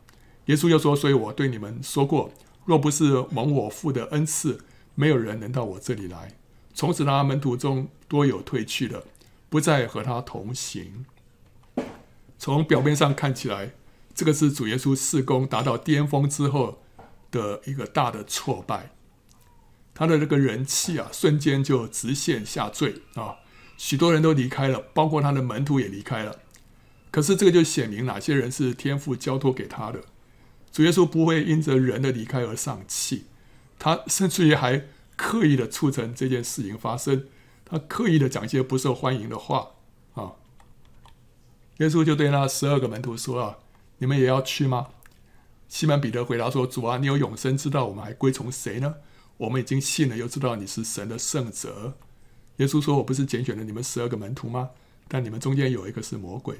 [0.46, 2.30] 耶稣又说：所以我对你们说过，
[2.64, 4.60] 若不是蒙我父的恩赐，
[4.94, 6.36] 没有人能到我这里来。
[6.74, 9.04] 从此，他门徒中多有退去的，
[9.48, 11.06] 不再和他同行。
[12.38, 13.72] 从表面上看起来，
[14.14, 16.82] 这个是主耶稣事工达到巅峰之后
[17.30, 18.90] 的一个大的挫败。
[19.94, 23.36] 他的这个人气啊，瞬间就直线下坠啊！
[23.78, 26.38] 许多人都离开了，包括他的门徒也离开了。
[27.16, 30.02] 可是这个就显明哪些人是天父交托给他的。
[30.70, 33.24] 主耶稣不会因着人的离开而丧气，
[33.78, 34.84] 他甚至于还
[35.16, 37.24] 刻意的促成这件事情发生。
[37.64, 39.70] 他刻意的讲一些不受欢迎的话
[40.12, 40.32] 啊。
[41.78, 43.56] 耶稣就对那十二个门徒说：“啊，
[43.96, 44.88] 你们也要去吗？”
[45.68, 48.96] 西门彼得回答说：“主啊，你有永生之道，我们还归从谁呢？
[49.38, 51.94] 我们已经信了，又知道你是神的圣者。”
[52.58, 54.68] 耶稣说：“我不是拣选了你们十二个门徒吗？
[55.08, 56.58] 但你们中间有一个是魔鬼。”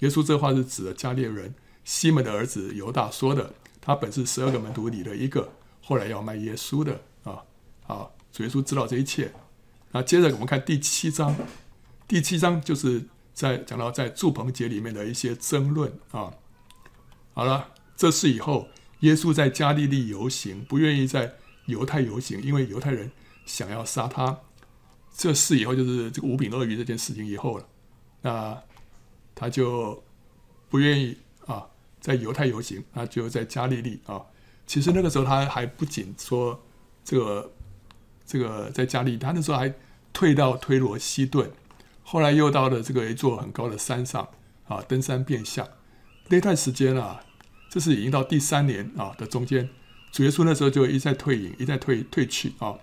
[0.00, 1.54] 耶稣这话是指的加略人。
[1.82, 5.50] 西门的儿子犹大说的，他本是十二个门徒里的一个，
[5.82, 7.42] 后来要卖耶稣的啊。
[7.82, 9.32] 好，主耶稣知道这一切。
[9.90, 11.34] 那接着我们看第七章，
[12.06, 16.32] 第七章就是在讲到在住棚节里面的一些争论啊。
[17.32, 18.68] 好了，这事以后，
[19.00, 21.34] 耶稣在加利利游行，不愿意在
[21.64, 23.10] 犹太游行，因为犹太人
[23.46, 24.38] 想要杀他。
[25.16, 27.66] 这事以后就是这个五饼二鱼这件事情以后了，
[28.22, 28.62] 那
[29.34, 30.02] 他就
[30.68, 31.16] 不愿意
[31.46, 31.66] 啊。
[32.00, 34.22] 在犹太游行，他就在加利利啊。
[34.66, 36.58] 其实那个时候他还不仅说
[37.04, 37.52] 这个
[38.24, 39.70] 这个在加利利，他那时候还
[40.12, 41.50] 退到推罗西顿，
[42.02, 44.26] 后来又到了这个一座很高的山上
[44.66, 45.68] 啊，登山变相。
[46.28, 47.20] 那段时间啊，
[47.68, 49.68] 这是已经到第三年啊的中间，
[50.10, 52.78] 主耶稣那时候就一再退隐，一再退退去啊，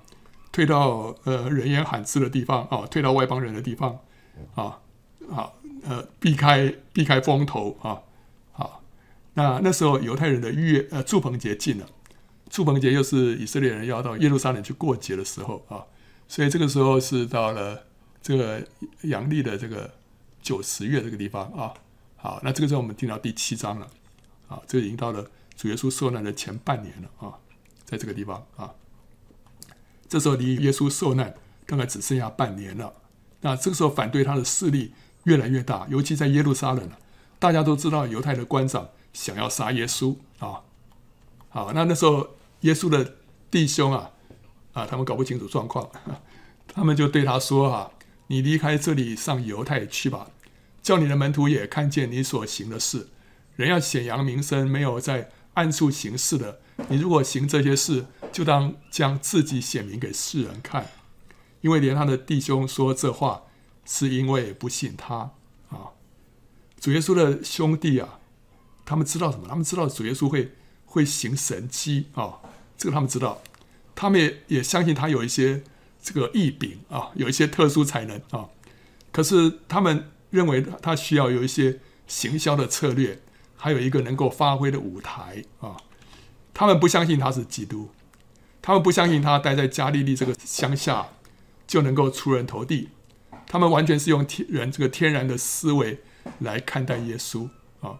[0.51, 3.97] 退到呃人烟罕至的地方啊，退到外邦人的地方
[4.53, 4.79] 啊，
[5.31, 5.51] 啊
[5.87, 8.01] 呃避开避开风头啊。
[8.51, 8.83] 好
[9.33, 11.87] 那那时候犹太人的月呃住棚节近了，
[12.49, 15.85] 住棚节又是以色列人要到耶路撒冷去过节的时候啊，
[16.27, 17.83] 所以这个时候是到了
[18.21, 18.65] 这个
[19.03, 19.93] 阳历的这个
[20.41, 21.73] 九十月这个地方啊。
[22.15, 23.87] 好，那这个时候我们听到第七章了，
[24.47, 27.37] 啊，这已经到了主耶稣受难的前半年了啊，
[27.85, 28.73] 在这个地方啊，
[30.09, 31.35] 这时候离耶稣受难
[31.67, 32.91] 大概只剩下半年了。
[33.41, 34.93] 那这个时候反对他的势力
[35.27, 36.89] 越来越大，尤其在耶路撒冷，
[37.37, 38.89] 大家都知道犹太的官长。
[39.13, 40.61] 想要杀耶稣啊！
[41.49, 43.15] 好，那那时候耶稣的
[43.49, 44.11] 弟兄啊
[44.73, 45.89] 啊，他们搞不清楚状况，
[46.71, 47.89] 他们就对他说：“啊，
[48.27, 50.27] 你离开这里上犹太去吧，
[50.83, 53.07] 叫你的门徒也看见你所行的事。
[53.55, 56.59] 人要显扬名声，没有在暗处行事的。
[56.89, 60.91] 你如果行这些事，就当将自己显明给世人看，
[61.61, 63.45] 因为连他的弟兄说这话，
[63.87, 65.31] 是因为不信他
[65.69, 65.97] 啊。
[66.79, 68.19] 主耶稣的兄弟啊。”
[68.89, 69.49] 他们知道什么？
[69.49, 70.53] 他们知道主耶稣会
[70.85, 72.39] 会行神迹啊、
[72.77, 73.41] 这个他们知道。
[73.93, 75.61] 他们也也相信他有一些
[76.01, 78.47] 这个异禀啊，有一些特殊才能啊、
[79.11, 83.19] 可是他们认为他需要有一些行销的策略，
[83.57, 85.75] 还有一个能够发挥的舞台啊、
[86.53, 87.89] 他们不相信他是基督，
[88.61, 91.09] 他们不相信他待在加利利这个乡下
[91.67, 92.87] 就能够出人头地。
[93.47, 96.01] 他们完全是用天人这个天然的思维
[96.39, 97.49] 来看待耶稣
[97.81, 97.99] 啊。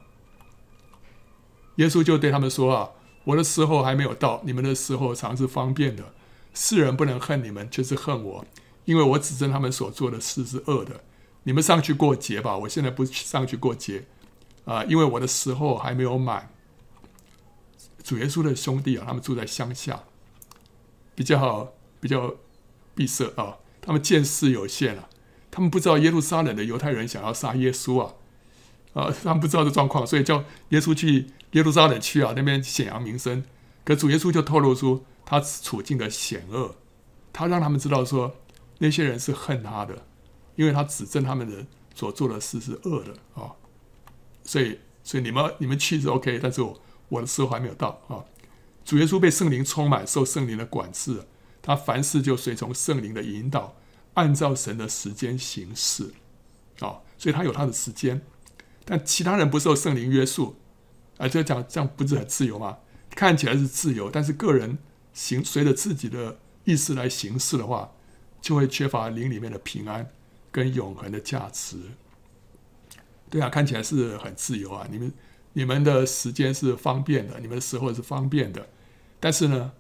[1.77, 2.91] 耶稣就对他们说：“啊，
[3.23, 6.13] 我的时候还没有到，你们的时候常是方便的。
[6.53, 8.45] 世人不能恨你们，却是恨我，
[8.85, 11.01] 因为我指证他们所做的事是恶的。
[11.43, 14.05] 你们上去过节吧，我现在不上去过节，
[14.65, 16.51] 啊，因为我的时候还没有满。
[18.03, 20.03] 主耶稣的兄弟啊，他们住在乡下，
[21.13, 22.35] 比较好，比较
[22.95, 25.07] 闭塞啊，他们见识有限啊，
[25.58, 28.14] 他们不知道耶路撒冷的犹太人想要杀耶稣啊。”
[28.93, 33.43] 啊，他们不知道这状况，所以叫耶稣去耶路撒冷去啊，那边显扬名声。
[33.84, 36.76] 可主耶稣就透露出他处境的险恶，
[37.34, 38.36] 他让他们知道说
[38.78, 40.05] 那些人是恨他的，
[40.55, 43.53] 因为他指证他们的所做的事是恶的啊。
[44.43, 46.80] 所以，所以你们你们去是 OK，但是我
[47.10, 48.24] 我的时候还没有到啊。
[48.86, 51.24] 主耶稣被圣灵充满，受圣灵的管制，
[51.62, 53.76] 他凡事就随从圣灵的引导，
[54.18, 56.11] 按照神的时间行事
[56.80, 57.05] 啊。
[57.18, 58.22] 所以他有他的时间。
[58.84, 60.55] 但其他人不受圣灵约束，
[61.18, 62.78] 啊，就讲这样不是很自由吗？
[63.09, 64.78] 看起来是自由，但是个人
[65.13, 67.91] 行随着自己的意思来行事的话，
[68.39, 70.07] 就会缺乏灵里面的平安
[70.51, 71.78] 跟永恒的价值。
[73.30, 75.11] 对啊，看起来是很自由啊，你们
[75.51, 78.70] 你们的时间是方便的，你们的时候是方便的，
[79.20, 79.74] 但是呢，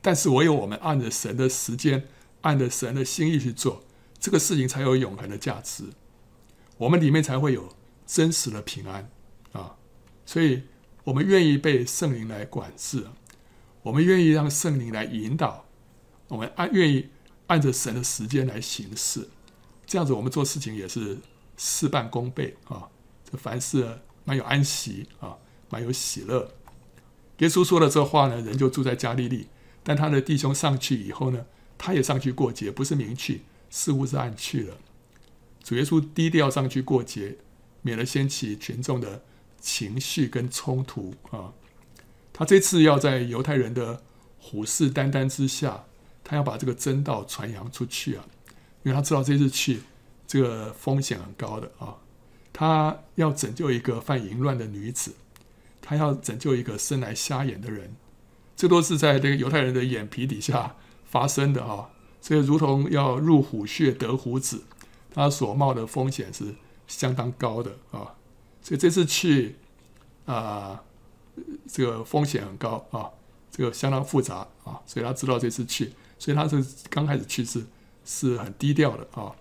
[0.00, 2.06] 但是唯有我们按着神的时间，
[2.44, 3.82] 按着神的心意去做，
[4.20, 5.84] 这个事情才有永恒的价值。
[6.76, 7.74] 我们里面才会有
[8.06, 9.10] 真实的平安
[9.52, 9.76] 啊！
[10.26, 10.64] 所以，
[11.04, 13.06] 我们愿意被圣灵来管制，
[13.82, 15.64] 我们愿意让圣灵来引导，
[16.28, 17.08] 我们按愿意
[17.46, 19.28] 按着神的时间来行事，
[19.86, 21.18] 这样子我们做事情也是
[21.56, 22.88] 事半功倍啊！
[23.30, 25.38] 这凡事蛮有安息啊，
[25.70, 26.52] 蛮有喜乐。
[27.38, 29.48] 耶稣说了这话呢，人就住在加利利，
[29.82, 31.46] 但他的弟兄上去以后呢，
[31.76, 34.76] 他也上去过节，不是明去，似乎是暗去了。
[35.62, 37.36] 主耶稣低调上去过节，
[37.82, 39.22] 免得掀起群众的
[39.60, 41.52] 情绪跟冲突啊。
[42.32, 44.02] 他这次要在犹太人的
[44.38, 45.84] 虎视眈眈之下，
[46.22, 48.24] 他要把这个真道传扬出去啊，
[48.82, 49.80] 因为他知道这次去
[50.26, 51.96] 这个风险很高的啊。
[52.52, 55.14] 他要拯救一个犯淫乱的女子，
[55.80, 57.94] 他要拯救一个生来瞎眼的人，
[58.54, 60.76] 这都是在这个犹太人的眼皮底下
[61.14, 61.86] 发生的啊。
[62.20, 64.64] 所以如同要入虎穴得虎子，
[65.14, 66.56] 他所冒的风险是
[66.88, 68.18] 相当高的啊。
[68.60, 69.54] 所以这次去
[70.26, 70.82] 啊。
[71.68, 73.10] 这个风险很高啊，
[73.50, 77.66] 这个相当复杂啊，所以他知道这次去，所以他是刚开始去是
[78.04, 79.32] 是很低调的啊。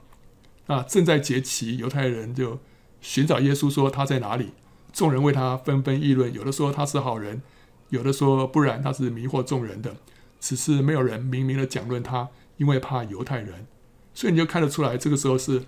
[0.65, 2.57] 那正在节期，犹太人就
[2.99, 4.53] 寻找耶稣，说他在哪里？
[4.91, 7.43] 众人为他纷纷议论，有的说他是好人，
[7.89, 9.95] 有的说不然，他是迷惑众人的。
[10.43, 12.27] 只是没有人明明的讲论他，
[12.57, 13.65] 因为怕犹太人。
[14.13, 15.63] 所以你就看得出来，这个时候是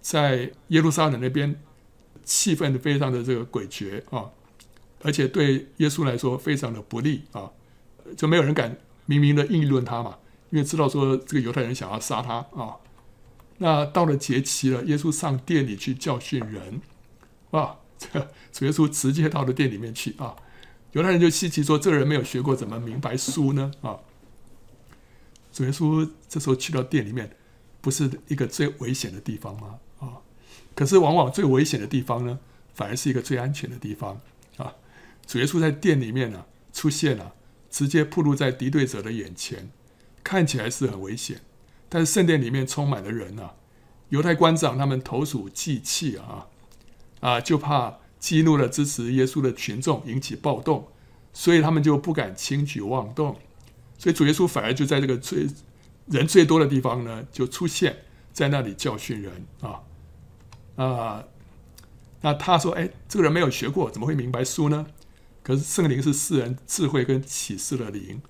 [0.00, 1.54] 在耶路撒冷那边
[2.24, 4.28] 气氛非常的这个诡谲啊。
[5.02, 7.48] 而且对耶稣来说非常的不利啊，
[8.16, 10.18] 就没有人敢明明的议论他嘛，
[10.50, 12.74] 因为知道说这个犹太人想要杀他啊。
[13.58, 16.80] 那到了节期了，耶稣上殿里去教训人
[17.52, 20.34] 啊，这个主耶稣直接到了殿里面去啊。
[20.92, 23.98] 犹太人就稀奇说：“这个人没有学过，怎么明白书呢？”啊，
[25.58, 27.36] 主耶稣这时候去到殿里面，
[27.80, 29.80] 不是一个最危险的地方吗？
[29.98, 30.22] 啊，
[30.76, 32.38] 可是往往最危险的地方呢，
[32.74, 34.20] 反而是一个最安全的地方
[34.56, 34.74] 啊。
[35.26, 37.34] 主耶稣在殿里面呢、出现了，
[37.68, 39.68] 直接暴露在敌对者的眼前，
[40.22, 41.40] 看起来是很危险。
[41.88, 43.50] 但是圣殿里面充满了人呐，
[44.10, 46.46] 犹太官长他们投鼠忌器啊，
[47.18, 50.86] 啊，就怕激怒了支持耶稣的群众，引起暴动，
[51.32, 53.36] 所以他们就不敢轻举妄动。
[53.98, 55.46] 所以主耶稣反而就在这个最
[56.06, 59.82] 人最多的地方呢，就出现在那里教训人啊
[60.76, 61.24] 啊。
[62.20, 64.86] 那他说：“哎，这个人没有学过，怎么会明白书呢？”
[65.42, 68.20] 可是圣灵是世人智慧跟启示的灵，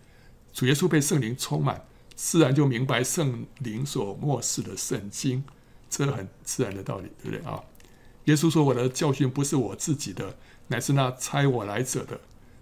[0.52, 5.42] 主耶稣被圣灵充满，自然就明白圣灵所默示的圣经，
[5.88, 7.60] 这很自然的道理，对不对啊？
[8.24, 10.36] 耶稣说：“我的教训不是我自己的，
[10.68, 12.20] 乃是那差我来者的。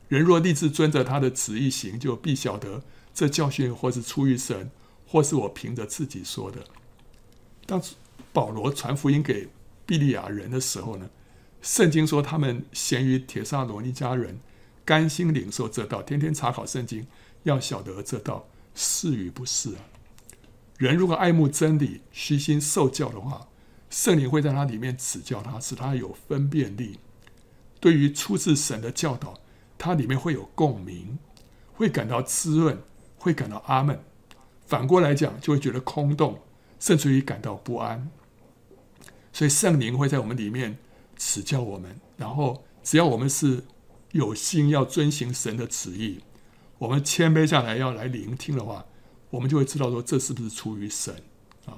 [0.08, 2.84] 人若立志遵着他的旨意行，就必晓得
[3.16, 4.70] 这教训或是出于神，
[5.08, 6.64] 或是我凭着自己说的。”
[7.66, 7.82] 当
[8.32, 9.48] 保罗传福音给
[9.84, 11.08] 庇利亚人的时候呢，
[11.62, 14.38] 圣经说他们咸于帖撒罗尼迦人。
[14.84, 17.08] 甘心领受这道，天天查考圣经，
[17.42, 19.82] 要晓得这道是与不是啊。
[20.78, 23.48] 人如果爱慕真理，虚心受教的话，
[23.90, 27.00] 圣灵会在他里面指教他，使他有分辨力。
[27.80, 29.40] 对于出自神的教导，
[29.76, 31.18] 他里面会有共鸣，
[31.72, 32.78] 会感到滋润，
[33.26, 34.00] 会感到阿门。
[34.64, 36.40] 反过来讲，就会觉得空洞，
[36.80, 38.10] 甚至于感到不安。
[39.32, 40.78] 所以圣灵会在我们里面
[41.16, 43.64] 指教我们，然后只要我们是。
[44.12, 46.20] 有心要遵行神的旨意，
[46.78, 48.86] 我们谦卑下来要来聆听的话，
[49.28, 51.14] 我们就会知道说，这是不是出于神
[51.66, 51.76] 啊？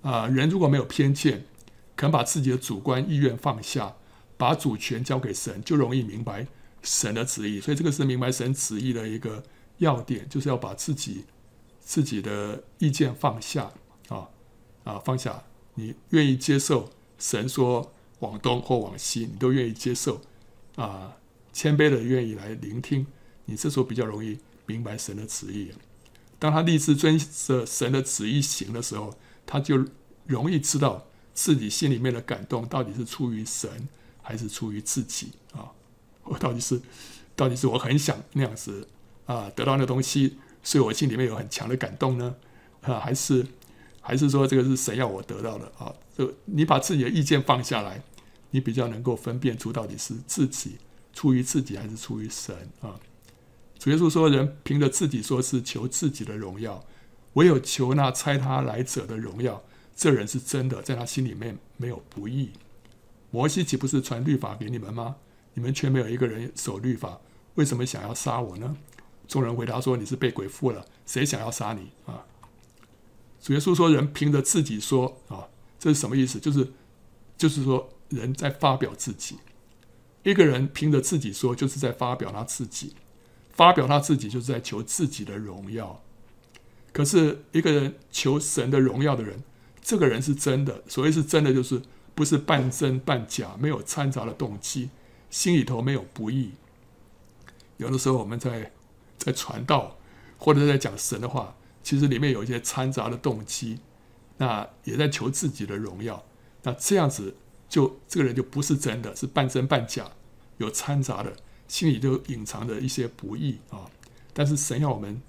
[0.00, 1.44] 啊，人如果没有偏见，
[1.94, 3.96] 肯把自己的主观意愿放下，
[4.38, 6.46] 把主权交给神，就容易明白
[6.80, 7.60] 神的旨意。
[7.60, 9.42] 所以这个是明白神旨意的一个
[9.80, 11.26] 要点，就是要把自己
[11.80, 13.70] 自己的意见放下
[14.08, 14.30] 啊
[14.84, 15.42] 啊，放下，
[15.74, 20.22] 你愿意接受神说往东或往西，你都愿意接受。
[20.76, 21.16] 啊，
[21.52, 23.06] 谦卑的愿意来聆听，
[23.44, 25.72] 你这时候比较容易明白神的旨意。
[26.38, 29.14] 当他立志遵着神的旨意行的时候，
[29.44, 29.84] 他就
[30.26, 33.88] 容易知道自己心里面的感动到底是出于神
[34.22, 35.72] 还是出于自己啊？
[36.22, 36.80] 我到底是
[37.34, 38.88] 到底是我很想那样子
[39.32, 42.34] 啊得到那东西，所以我心里面有很强的感动呢？
[42.82, 43.46] 啊，还是
[44.00, 45.94] 还是说这个是神要我得到的啊？
[46.16, 48.02] 就你把自己的意见放下来。
[48.52, 50.76] 你比较能够分辨出到底是自己
[51.12, 52.98] 出于自己还是出于神啊？
[53.78, 56.84] 主耶稣说：“人凭着自己说是求自己的荣耀，
[57.34, 59.62] 唯有求那差他来者的荣耀，
[59.94, 62.50] 这人是真的，在他心里面没有不义。
[63.30, 65.14] 摩西岂不是传律法给你们吗？
[65.54, 67.20] 你们却没有一个人守律法，
[67.54, 68.76] 为什么想要杀我呢？”
[69.30, 72.26] 众人回答说：“你是被鬼附了，谁想要杀你啊？”
[73.40, 76.38] 主耶稣说：“人凭着自己说啊，这是什么意思？
[76.38, 76.72] 就是
[77.38, 79.36] 就是说。”人在发表自己，
[80.24, 82.96] 一个人凭着自己说，就是在发表他自己。
[83.52, 86.02] 发表他自己，就是在求自己的荣耀。
[86.92, 89.44] 可是一个人求神的荣耀的人，
[89.80, 90.82] 这个人是真的。
[90.88, 91.80] 所谓是真的，就是
[92.16, 94.90] 不是半真半假，没有掺杂的动机，
[95.30, 96.54] 心里头没有不义。
[97.76, 98.72] 有的时候我们在
[99.20, 99.96] 在传道
[100.36, 101.54] 或者在讲神的话，
[101.84, 103.78] 其实里面有一些掺杂的动机，
[104.38, 106.24] 那也在求自己的荣耀。
[106.64, 107.36] 那这样子
[107.68, 110.10] 就这个人就不是真的，是半真半假，
[110.58, 111.32] 有掺杂的，
[111.68, 113.86] 心里就隐藏着一些不义啊。
[114.34, 115.22] 但是神要我们。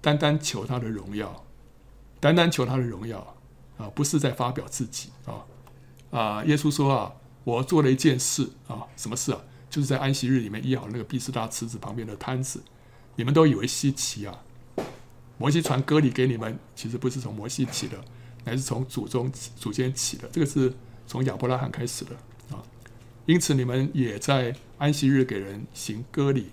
[0.00, 1.44] 单单求他的荣耀，
[2.20, 3.34] 单单求他的荣耀
[3.76, 5.44] 啊，不是在发表自己啊
[6.16, 6.44] 啊！
[6.44, 9.40] 耶稣说啊，我做了一件事啊，什么事啊？
[9.68, 12.62] 就是在安息日里面医好那个毕士大池子旁边的瘫子，
[13.18, 14.38] 你们都以为稀奇啊？
[15.38, 17.98] 摩西传割礼给你们，其实不是从摩西起的，
[18.44, 20.72] 乃是从祖宗祖先起的，这个是
[21.04, 22.12] 从亚伯拉罕开始的
[22.56, 22.62] 啊。
[23.26, 26.50] 因此你们也在安息日给人行割礼，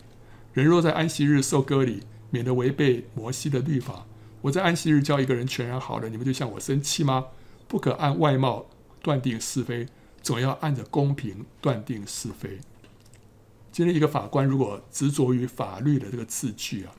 [0.53, 2.01] 人若在安息日受割礼。
[2.31, 4.05] 免得违背摩西的律法。
[4.41, 7.27] 我在安息日叫一个人全然好了，你们就向我生气吗？
[7.65, 8.65] 不可按外貌
[9.01, 9.87] 断定是非，
[10.21, 12.59] 总要按着公平断定是非。
[13.75, 16.95] 今天一个法官如果执着于法律的这个字句啊，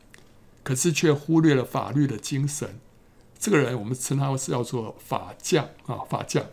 [0.63, 2.79] 可是却忽略了法律的精神，
[3.39, 6.45] 这个人我们称他是叫做法匠啊，法匠。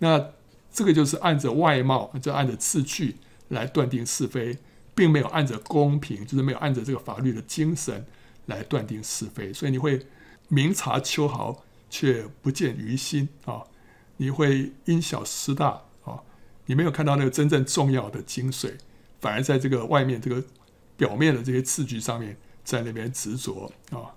[0.00, 0.32] 那
[0.70, 3.16] 这个就是按着外貌，就按着字句
[3.48, 4.58] 来断定是非。
[4.94, 8.04] 并没有按着公平，就是没有按着这个法律的精神
[8.46, 10.04] 来断定是非，所以你会
[10.48, 13.62] 明察秋毫，却不见于心啊！
[14.16, 16.20] 你会因小失大啊！
[16.66, 18.74] 你没有看到那个真正重要的精髓，
[19.20, 20.42] 反而在这个外面这个
[20.96, 24.14] 表面的这些字句上面，在那边执着啊！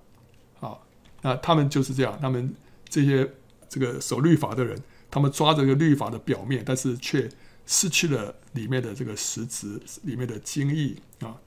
[0.59, 0.87] 好，
[1.21, 2.53] 那他们就是这样，他们
[2.87, 3.29] 这些
[3.69, 7.29] 这个守律法的人，他们抓着个律法的表面，但是却。
[7.67, 11.37] 失去了里面的这个实质，里面的精义啊。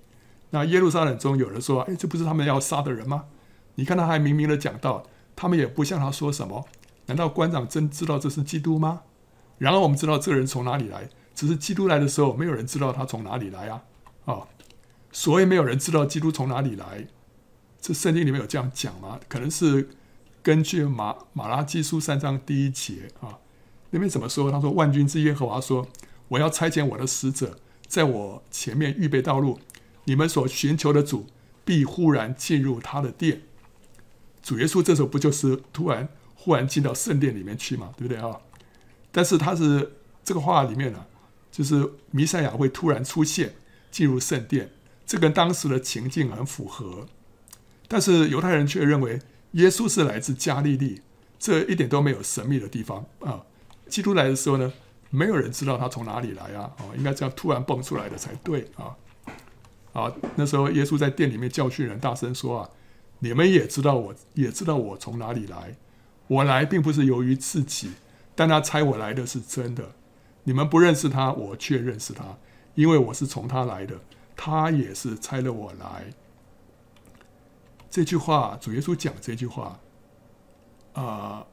[0.51, 3.27] 那耶路撒冷中有人说：“哎，这不是他们要杀的人吗？”
[3.75, 6.65] 你看他还明明的讲到，他们也不向他说什么。
[7.07, 9.03] 难道官长真知道这是基督吗？
[9.59, 13.83] 然而我们知道这个人从哪里来，只是基督来的时候，没有人知道他从哪里来啊。
[14.25, 14.49] 啊，
[15.13, 17.07] 所以没有人知道基督从哪里来。
[17.81, 19.21] 这圣经里面有这样讲吗？
[19.29, 19.91] 可能是
[20.43, 23.39] 根据马马拉基书三章第一节啊。
[23.91, 24.51] 那边怎么说？
[24.51, 25.87] 他说：“万军之耶和华说，
[26.29, 29.61] 我要差遣我的使者，在我前面预备道路。
[30.05, 31.27] 你们所寻求的主，
[31.65, 33.43] 必忽然进入他的殿。”
[34.43, 37.93] 主耶稣这时候不就是突然忽然进到圣殿里面去嘛？
[37.97, 38.41] 对不对啊？
[39.13, 39.93] 但是他是
[40.25, 41.07] 这个话里面呢、啊，
[41.55, 43.55] 就是弥赛亚会突然出现
[43.89, 44.73] 进入圣殿，
[45.07, 47.07] 这跟当时的情境很符合。
[47.87, 49.21] 但是犹太人却认为
[49.53, 51.03] 耶稣是来自加利利，
[51.39, 53.45] 这一点都没有神秘的地方啊。
[53.89, 54.73] 基督来的时候呢，
[55.11, 56.73] 没有人知道他从哪里来啊！
[56.79, 58.97] 哦，应该这样突然蹦出来的才对啊！
[59.93, 62.71] 啊，那时候耶稣在殿里面教训人，大声说啊
[63.21, 65.77] ：“你们也知道我，也知道我从哪里来。
[66.27, 67.93] 我来并不是由于自己，
[68.35, 69.93] 但他猜我来的是真的。
[70.45, 72.25] 你们不认识他，我却认识他，
[72.75, 73.99] 因为我是从他来的。
[74.37, 76.13] 他也是差了我来。”
[77.91, 79.79] 这句话，主耶稣讲这句话，
[80.95, 81.47] 啊、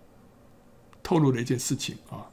[1.03, 2.31] 透露了一件事情啊，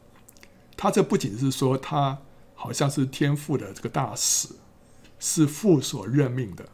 [0.76, 2.18] 他这不仅是说他
[2.54, 4.48] 好像是天父的这个大使，
[5.18, 6.66] 是父所任命的。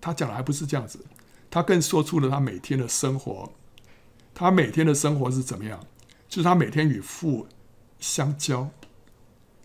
[0.00, 1.04] 他讲的还不是这样子，
[1.50, 3.52] 他更说出了他每天的生活。
[4.34, 5.78] 他每天的生活是怎么样？
[6.28, 7.46] 就是他每天与父
[8.00, 8.70] 相交，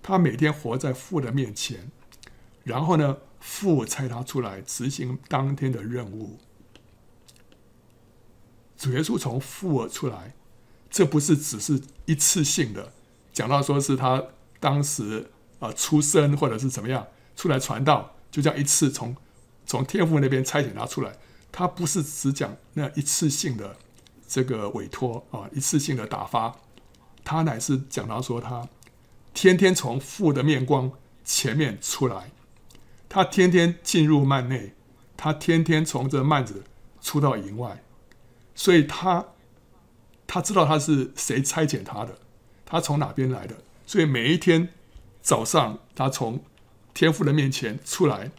[0.02, 1.91] 他每天活在父的面前，
[2.64, 6.39] 然后呢，父差他出来执行当天的任务。
[8.78, 10.34] 主耶稣从父而出来。
[10.91, 12.91] 这不是只是一次性的，
[13.32, 14.24] 讲到说是他
[14.60, 15.30] 当时
[15.60, 19.16] 啊出生或者是怎么样出来传道，就这样一次从
[19.68, 21.14] 从天父那边差遣他出来，
[21.52, 23.78] 他不是只讲那一次性的
[24.28, 26.56] 这个委托啊，一次性的打发，
[27.24, 28.68] 他乃是讲到说他
[29.42, 30.92] 天天从父的面光
[31.24, 32.32] 前面出来，
[33.08, 34.74] 他天天进入幔内，
[35.16, 36.66] 他天天从这幔子
[37.00, 37.82] 出到营外，
[38.54, 39.28] 所以他。
[40.28, 42.20] 他知道他是谁差遣他的，
[42.66, 43.56] 他从哪边来的，
[43.88, 44.70] 所以每一天
[45.22, 46.44] 早上，他从
[46.94, 48.30] 天父的面前出来，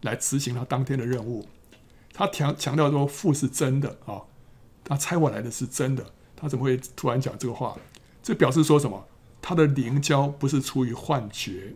[0.00, 1.46] 来执行他当天的任务。
[2.12, 4.22] 他强强调说父是真的啊，
[4.82, 6.06] 他差我来的是真的。
[6.34, 7.76] 他怎么会突然讲这个话？
[8.20, 9.06] 这表示说什么？
[9.40, 11.74] 他的灵交不是出于幻觉。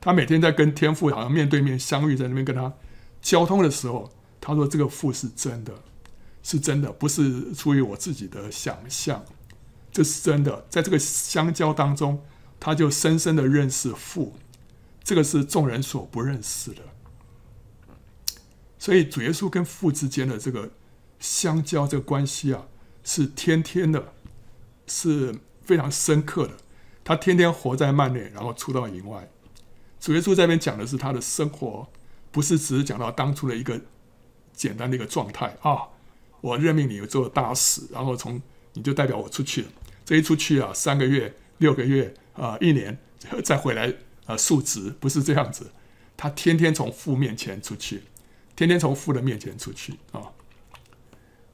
[0.00, 2.72] 他每天在跟天父好像面对面相遇，在那边跟他
[3.20, 4.10] 交通的时候，
[4.40, 5.72] 他说这个父是真的。
[6.48, 9.24] 是真的，不是出于我自己的想象，
[9.90, 10.64] 这是真的。
[10.70, 12.22] 在这个相交当中，
[12.60, 14.36] 他就深深的认识父，
[15.02, 16.82] 这个是众人所不认识的。
[18.78, 20.70] 所以主耶稣跟父之间的这个
[21.18, 22.68] 相交这个关系啊，
[23.02, 24.12] 是天天的，
[24.86, 26.52] 是非常深刻的。
[27.06, 29.30] 他天天活在幔内，然后出到营外。
[30.00, 31.86] 主耶稣这边讲的是他的生活，
[32.32, 33.80] 不是只是讲到当初的一个
[34.52, 35.82] 简单的一个状态啊。
[36.40, 38.42] 我任命你做大使，然后从
[38.72, 39.68] 你就代表我出去了。
[40.04, 42.98] 这一出去啊，三个月、六个月啊，一年
[43.44, 43.94] 再回来
[44.26, 45.70] 啊，述职不是这样子。
[46.16, 48.02] 他天天从父面前出去，
[48.56, 50.32] 天天从父的面前出去啊。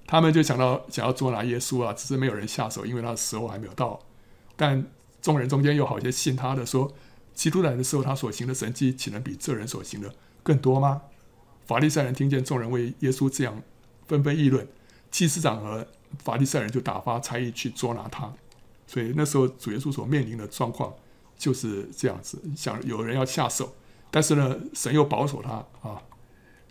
[0.06, 4.00] 他们就想到想要捉拿耶稣啊，只是没有人下手，因为他的时候还没有到。
[4.56, 4.86] 但
[5.22, 6.92] 众人中间有好些信他的说，
[7.32, 10.12] 基督来的时候，他所行的神迹，岂能比这人所行的
[10.42, 11.02] 更多吗？
[11.64, 13.62] 法利赛人听见众人为耶稣这样
[14.06, 14.66] 纷纷议论，
[15.10, 15.86] 祭司长和
[16.22, 18.30] 法利赛人就打发差役去捉拿他。
[18.86, 20.92] 所以那时候主耶稣所面临的状况
[21.38, 23.74] 就是这样子，想有人要下手，
[24.10, 26.02] 但是呢，神又保守他啊。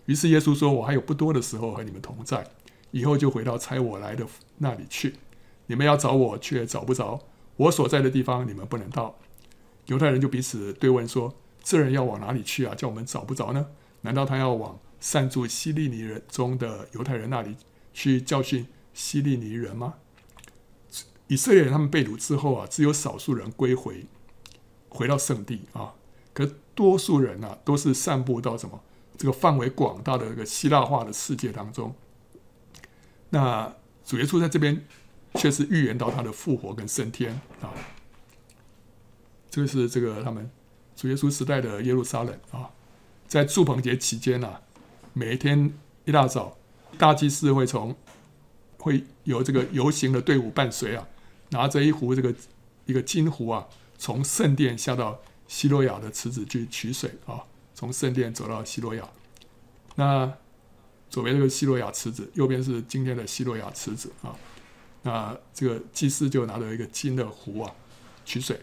[0.06, 2.46] 于是耶稣说：“我还有不多的时候和你们同在，
[2.90, 4.26] 以后就回到差我来的
[4.58, 5.14] 那里去。
[5.66, 7.20] 你们要找我，却找不着。
[7.56, 9.18] 我所在的地方，你们不能到。”
[9.86, 12.74] 犹太人就彼此对问说：“这人要往哪里去啊？
[12.74, 13.66] 叫我们找不着呢？
[14.02, 17.56] 难道他要往散住希利尼人中的犹太人那里
[17.92, 19.94] 去教训希利尼人吗？”
[21.28, 24.06] 以色列人他们被掳之后啊，只有少数人归回，
[24.88, 25.94] 回到圣地啊。
[26.34, 28.80] 可多数人呢、啊，都是散布到什么
[29.16, 31.94] 这个范围广大的这个希腊化的世界当中。
[33.30, 33.74] 那
[34.04, 34.84] 主耶稣在这边
[35.34, 37.72] 却是预言到他的复活跟升天啊。
[39.50, 40.50] 这个是这个他们
[40.96, 42.70] 主耶稣时代的耶路撒冷啊，
[43.28, 44.62] 在住棚节期间啊，
[45.12, 45.74] 每一天
[46.04, 46.56] 一大早，
[46.96, 47.94] 大祭司会从
[48.78, 51.06] 会有这个游行的队伍伴随啊，
[51.50, 52.34] 拿着一壶这个
[52.86, 53.68] 一个金壶啊，
[53.98, 57.42] 从圣殿下到希罗亚的池子去取水啊，
[57.74, 59.06] 从圣殿走到希罗亚，
[59.96, 60.32] 那
[61.10, 64.34] 左边这个希罗亚池子，右边是今天的希罗亚池子啊，
[65.02, 67.74] 那这个祭司就拿着一个金的壶啊
[68.24, 68.60] 取水。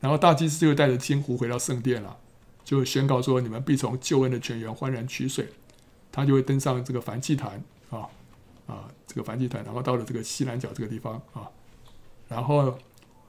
[0.00, 2.16] 然后大祭司就带着金壶回到圣殿了，
[2.64, 5.48] 就宣告说：“你们必从救恩的泉源欢然取水。”
[6.12, 7.60] 他就会登上这个燔祭坛
[7.90, 8.06] 啊
[8.68, 11.50] 啊，这个燔祭坛，然后到了这个西南角这个地方啊，
[12.28, 12.78] 然后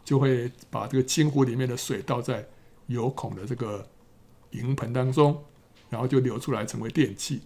[0.03, 2.45] 就会把这个金壶里面的水倒在
[2.85, 3.87] 有孔的这个
[4.51, 5.43] 银盆当中，
[5.89, 7.41] 然后就流出来成为奠祭。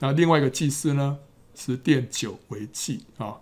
[0.00, 1.18] 那另外一个祭司呢，
[1.54, 3.38] 是奠酒为祭啊，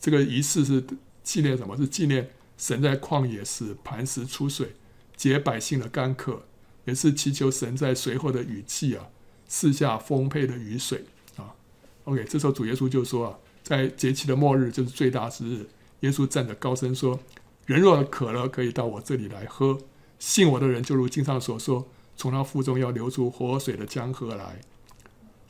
[0.00, 0.84] 这个仪式是
[1.22, 1.76] 纪念什么？
[1.76, 2.30] 是纪念。
[2.56, 4.74] 神在旷野时磐石出水，
[5.16, 6.42] 解百姓的干渴，
[6.86, 9.06] 也是祈求神在随后的雨季啊，
[9.46, 11.04] 赐下丰沛的雨水
[11.36, 11.54] 啊。
[12.02, 15.68] OK，这时候主耶稣就说啊，在节期的末日就是最大之日，
[16.00, 17.20] 耶稣站着高声说
[17.64, 19.78] ：“人若渴了，可以到我这里来喝。
[20.18, 21.86] 信我的人，就如经上所说，
[22.16, 24.60] 从他腹中要流出活水的江河来。”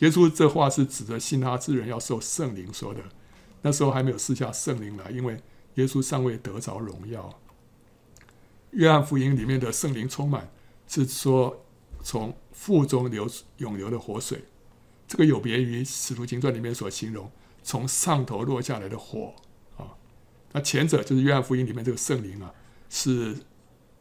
[0.01, 3.01] 耶稣这话是指着信他之人要受圣灵说的。
[3.63, 5.41] 那时候还没有赐下圣灵来，因为。
[5.75, 7.39] 耶稣尚未得着荣耀。
[8.73, 10.51] 约翰福音里面的圣灵充满，
[10.89, 11.65] 是说
[12.03, 14.43] 从腹中流涌流的活水。
[15.07, 17.31] 这个有别于使徒行传里面所形容
[17.63, 19.33] 从上头落下来的火
[19.77, 19.95] 啊。
[20.51, 22.53] 那前者就是约翰福音里面这个圣灵啊，
[22.91, 23.37] 是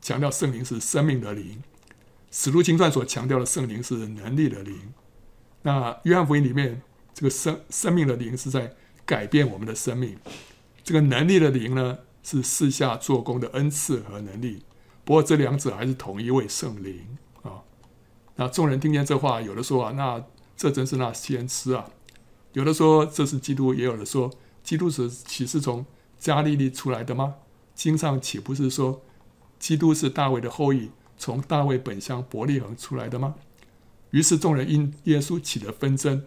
[0.01, 1.62] 强调圣灵是生命的灵。
[2.32, 4.91] 使徒行传所强调的圣灵是能力的灵。
[5.62, 6.82] 那约翰福音里面
[7.14, 8.76] 这个生生命的灵是在
[9.08, 10.16] 改变我们的生命。
[10.84, 14.62] 这个能力的灵呢，是四下做工的恩赐和能力。
[15.03, 17.64] 不过这两者还是同一位圣灵啊。
[18.36, 20.24] 那众人听见这话，有的说啊，那
[20.55, 21.89] 这真是那先知啊；
[22.53, 24.30] 有的说这是基督，也有的说
[24.64, 25.86] 基督是岂是从
[26.20, 27.36] 加利利出来的吗？
[27.74, 29.01] 经上岂不是说
[29.58, 33.36] 基督是大卫的后裔，从大卫本乡伯利恒出来的吗？
[34.12, 36.26] 于是众人因耶稣起了纷争，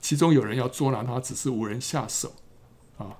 [0.00, 2.32] 其中有人要捉拿他，只是无人下手。
[2.98, 3.16] 啊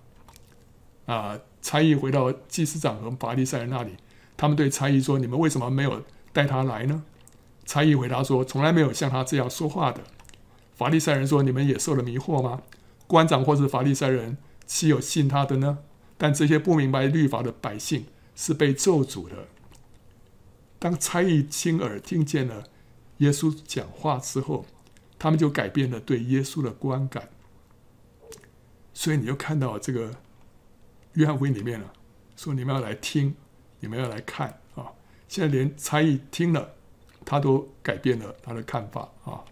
[1.07, 1.39] 啊！
[1.63, 3.97] 差役回到祭司长和法利赛人那里，
[4.37, 6.03] 他们对差役说：“你们为什么没有
[6.33, 7.05] 带他来呢？”
[7.67, 10.03] 差役回答说：“从来没有像他这样说话的。”
[10.75, 12.63] 法利赛人说：“你们也受了迷惑吗？
[13.07, 15.79] 官长或是法利赛人，岂有信他的呢？
[16.17, 19.49] 但这些不明白律法的百姓是被咒诅的。”
[20.79, 22.65] 当差役亲耳听见了
[23.19, 24.65] 耶稣讲话之后，
[25.21, 27.29] 他们就改变了对耶稣的观感。
[28.93, 30.17] 所以你就看到这个。
[31.15, 31.93] 约翰福音里面了，
[32.37, 33.35] 说你们要来听，
[33.81, 34.93] 你们要来看啊！
[35.27, 36.75] 现在连差役听了，
[37.25, 39.43] 他都改变了他的看法啊。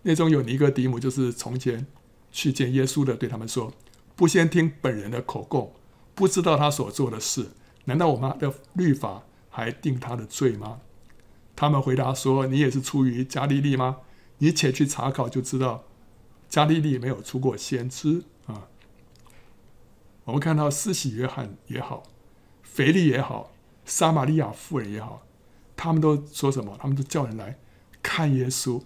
[0.00, 1.86] 那种有尼哥底母，就是从前
[2.32, 3.70] 去见耶稣的，对他们说
[4.16, 5.74] ：“不先听本人的口供，
[6.14, 7.50] 不知道他所做的事，
[7.84, 10.80] 难道我们的律法还定他的罪吗？”
[11.54, 13.98] 他们回答说：“你也是出于加利利吗？
[14.38, 15.84] 你且去查考就知道，
[16.48, 18.68] 加利利没有出过先知啊。
[20.24, 22.02] 我们看到施洗约翰也好，
[22.62, 23.52] 腓力也好，
[23.84, 25.26] 撒玛利亚妇人也好，
[25.76, 26.76] 他们都说什么？
[26.80, 27.58] 他们都叫人来
[28.02, 28.82] 看耶稣。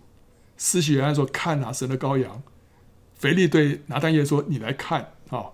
[0.56, 2.42] 施洗约翰说：“看哪，神的羔羊。”
[3.18, 5.50] 腓力对拿但业说：“你来看啊！”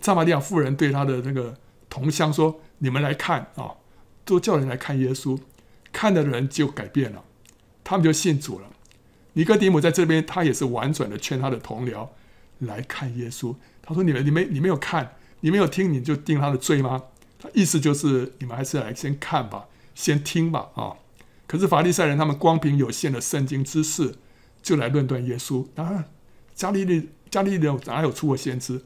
[0.00, 1.58] 撒玛利亚妇人对他的那个
[1.88, 3.74] 同乡说：“你们来看啊！”
[4.24, 5.40] 都叫人来看耶稣，
[5.90, 7.24] 看的人就改变了，
[7.82, 8.70] 他们就信主了。
[9.34, 12.08] 尼哥底母在这边，他也是婉转的劝他的同僚
[12.58, 13.54] 来看耶稣。
[13.82, 17.02] 他说：“你们，你们，你没有看，你没有听，你就定他的罪吗？”
[17.42, 20.92] 他意思就是，你们还是来先看吧，先听吧啊！
[21.46, 24.16] 可是法利赛人他们光凭有限的圣经知识
[24.62, 25.66] 就来论断耶稣。
[25.76, 26.04] 啊，
[26.54, 28.82] 加利利，加利利哪有出过先知？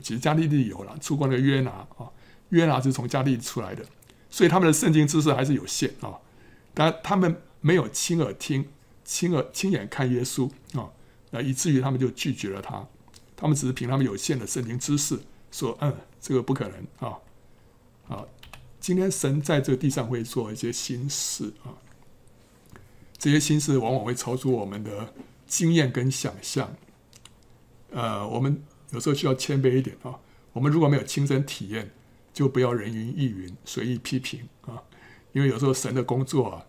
[0.00, 2.10] 其实加利利有了，出过那个约拿啊，
[2.50, 3.82] 约拿是从加利利出来的。
[4.28, 6.12] 所以他们的圣经知识还是有限啊，
[6.74, 8.68] 但他们没有亲耳听、
[9.04, 10.90] 亲耳亲眼看耶稣啊，
[11.30, 12.86] 那以至于他们就拒绝了他。
[13.36, 15.18] 他们只是凭他们有限的圣经知识
[15.50, 17.18] 说：“嗯，这个不可能啊！”
[18.08, 18.24] 啊，
[18.80, 21.74] 今天神在这个地上会做一些新事啊，
[23.18, 25.12] 这些新事往往会超出我们的
[25.46, 26.74] 经验跟想象。
[27.90, 30.18] 呃，我们有时候需要谦卑一点啊，
[30.52, 31.90] 我们如果没有亲身体验。
[32.34, 34.82] 就不要人云亦云，随意批评啊！
[35.30, 36.66] 因为有时候神的工作啊，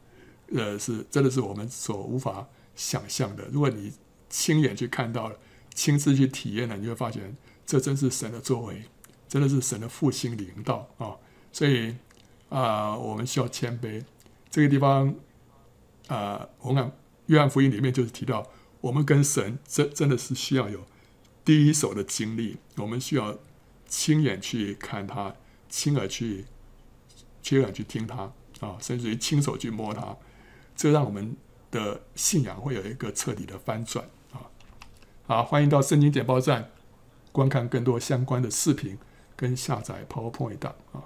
[0.53, 3.45] 呃，是真的是我们所无法想象的。
[3.51, 3.93] 如果你
[4.29, 5.35] 亲眼去看到了，
[5.73, 7.35] 亲自去体验了，你会发现
[7.65, 8.83] 这真是神的作为，
[9.27, 11.15] 真的是神的复兴领导啊！
[11.51, 11.95] 所以
[12.49, 14.03] 啊、我们需要谦卑。
[14.49, 15.09] 这个地方
[16.07, 16.91] 啊、呃，我看
[17.25, 18.49] 约翰福音里面就是提到，
[18.81, 20.85] 我们跟神真真的是需要有
[21.43, 23.37] 第一手的经历，我们需要
[23.87, 25.35] 亲眼去看他。
[25.67, 26.45] 亲耳去，
[27.41, 28.31] 亲耳去听他
[28.61, 30.15] 啊，甚至于亲手去摸他，
[30.75, 31.37] 这让我们
[31.71, 34.43] 的信仰会有一个彻底的翻转啊！
[35.25, 36.69] 好，欢迎到圣经简报站
[37.31, 38.97] 观看更多相关的视频
[39.37, 41.05] 跟下载 PowerPoint 档啊。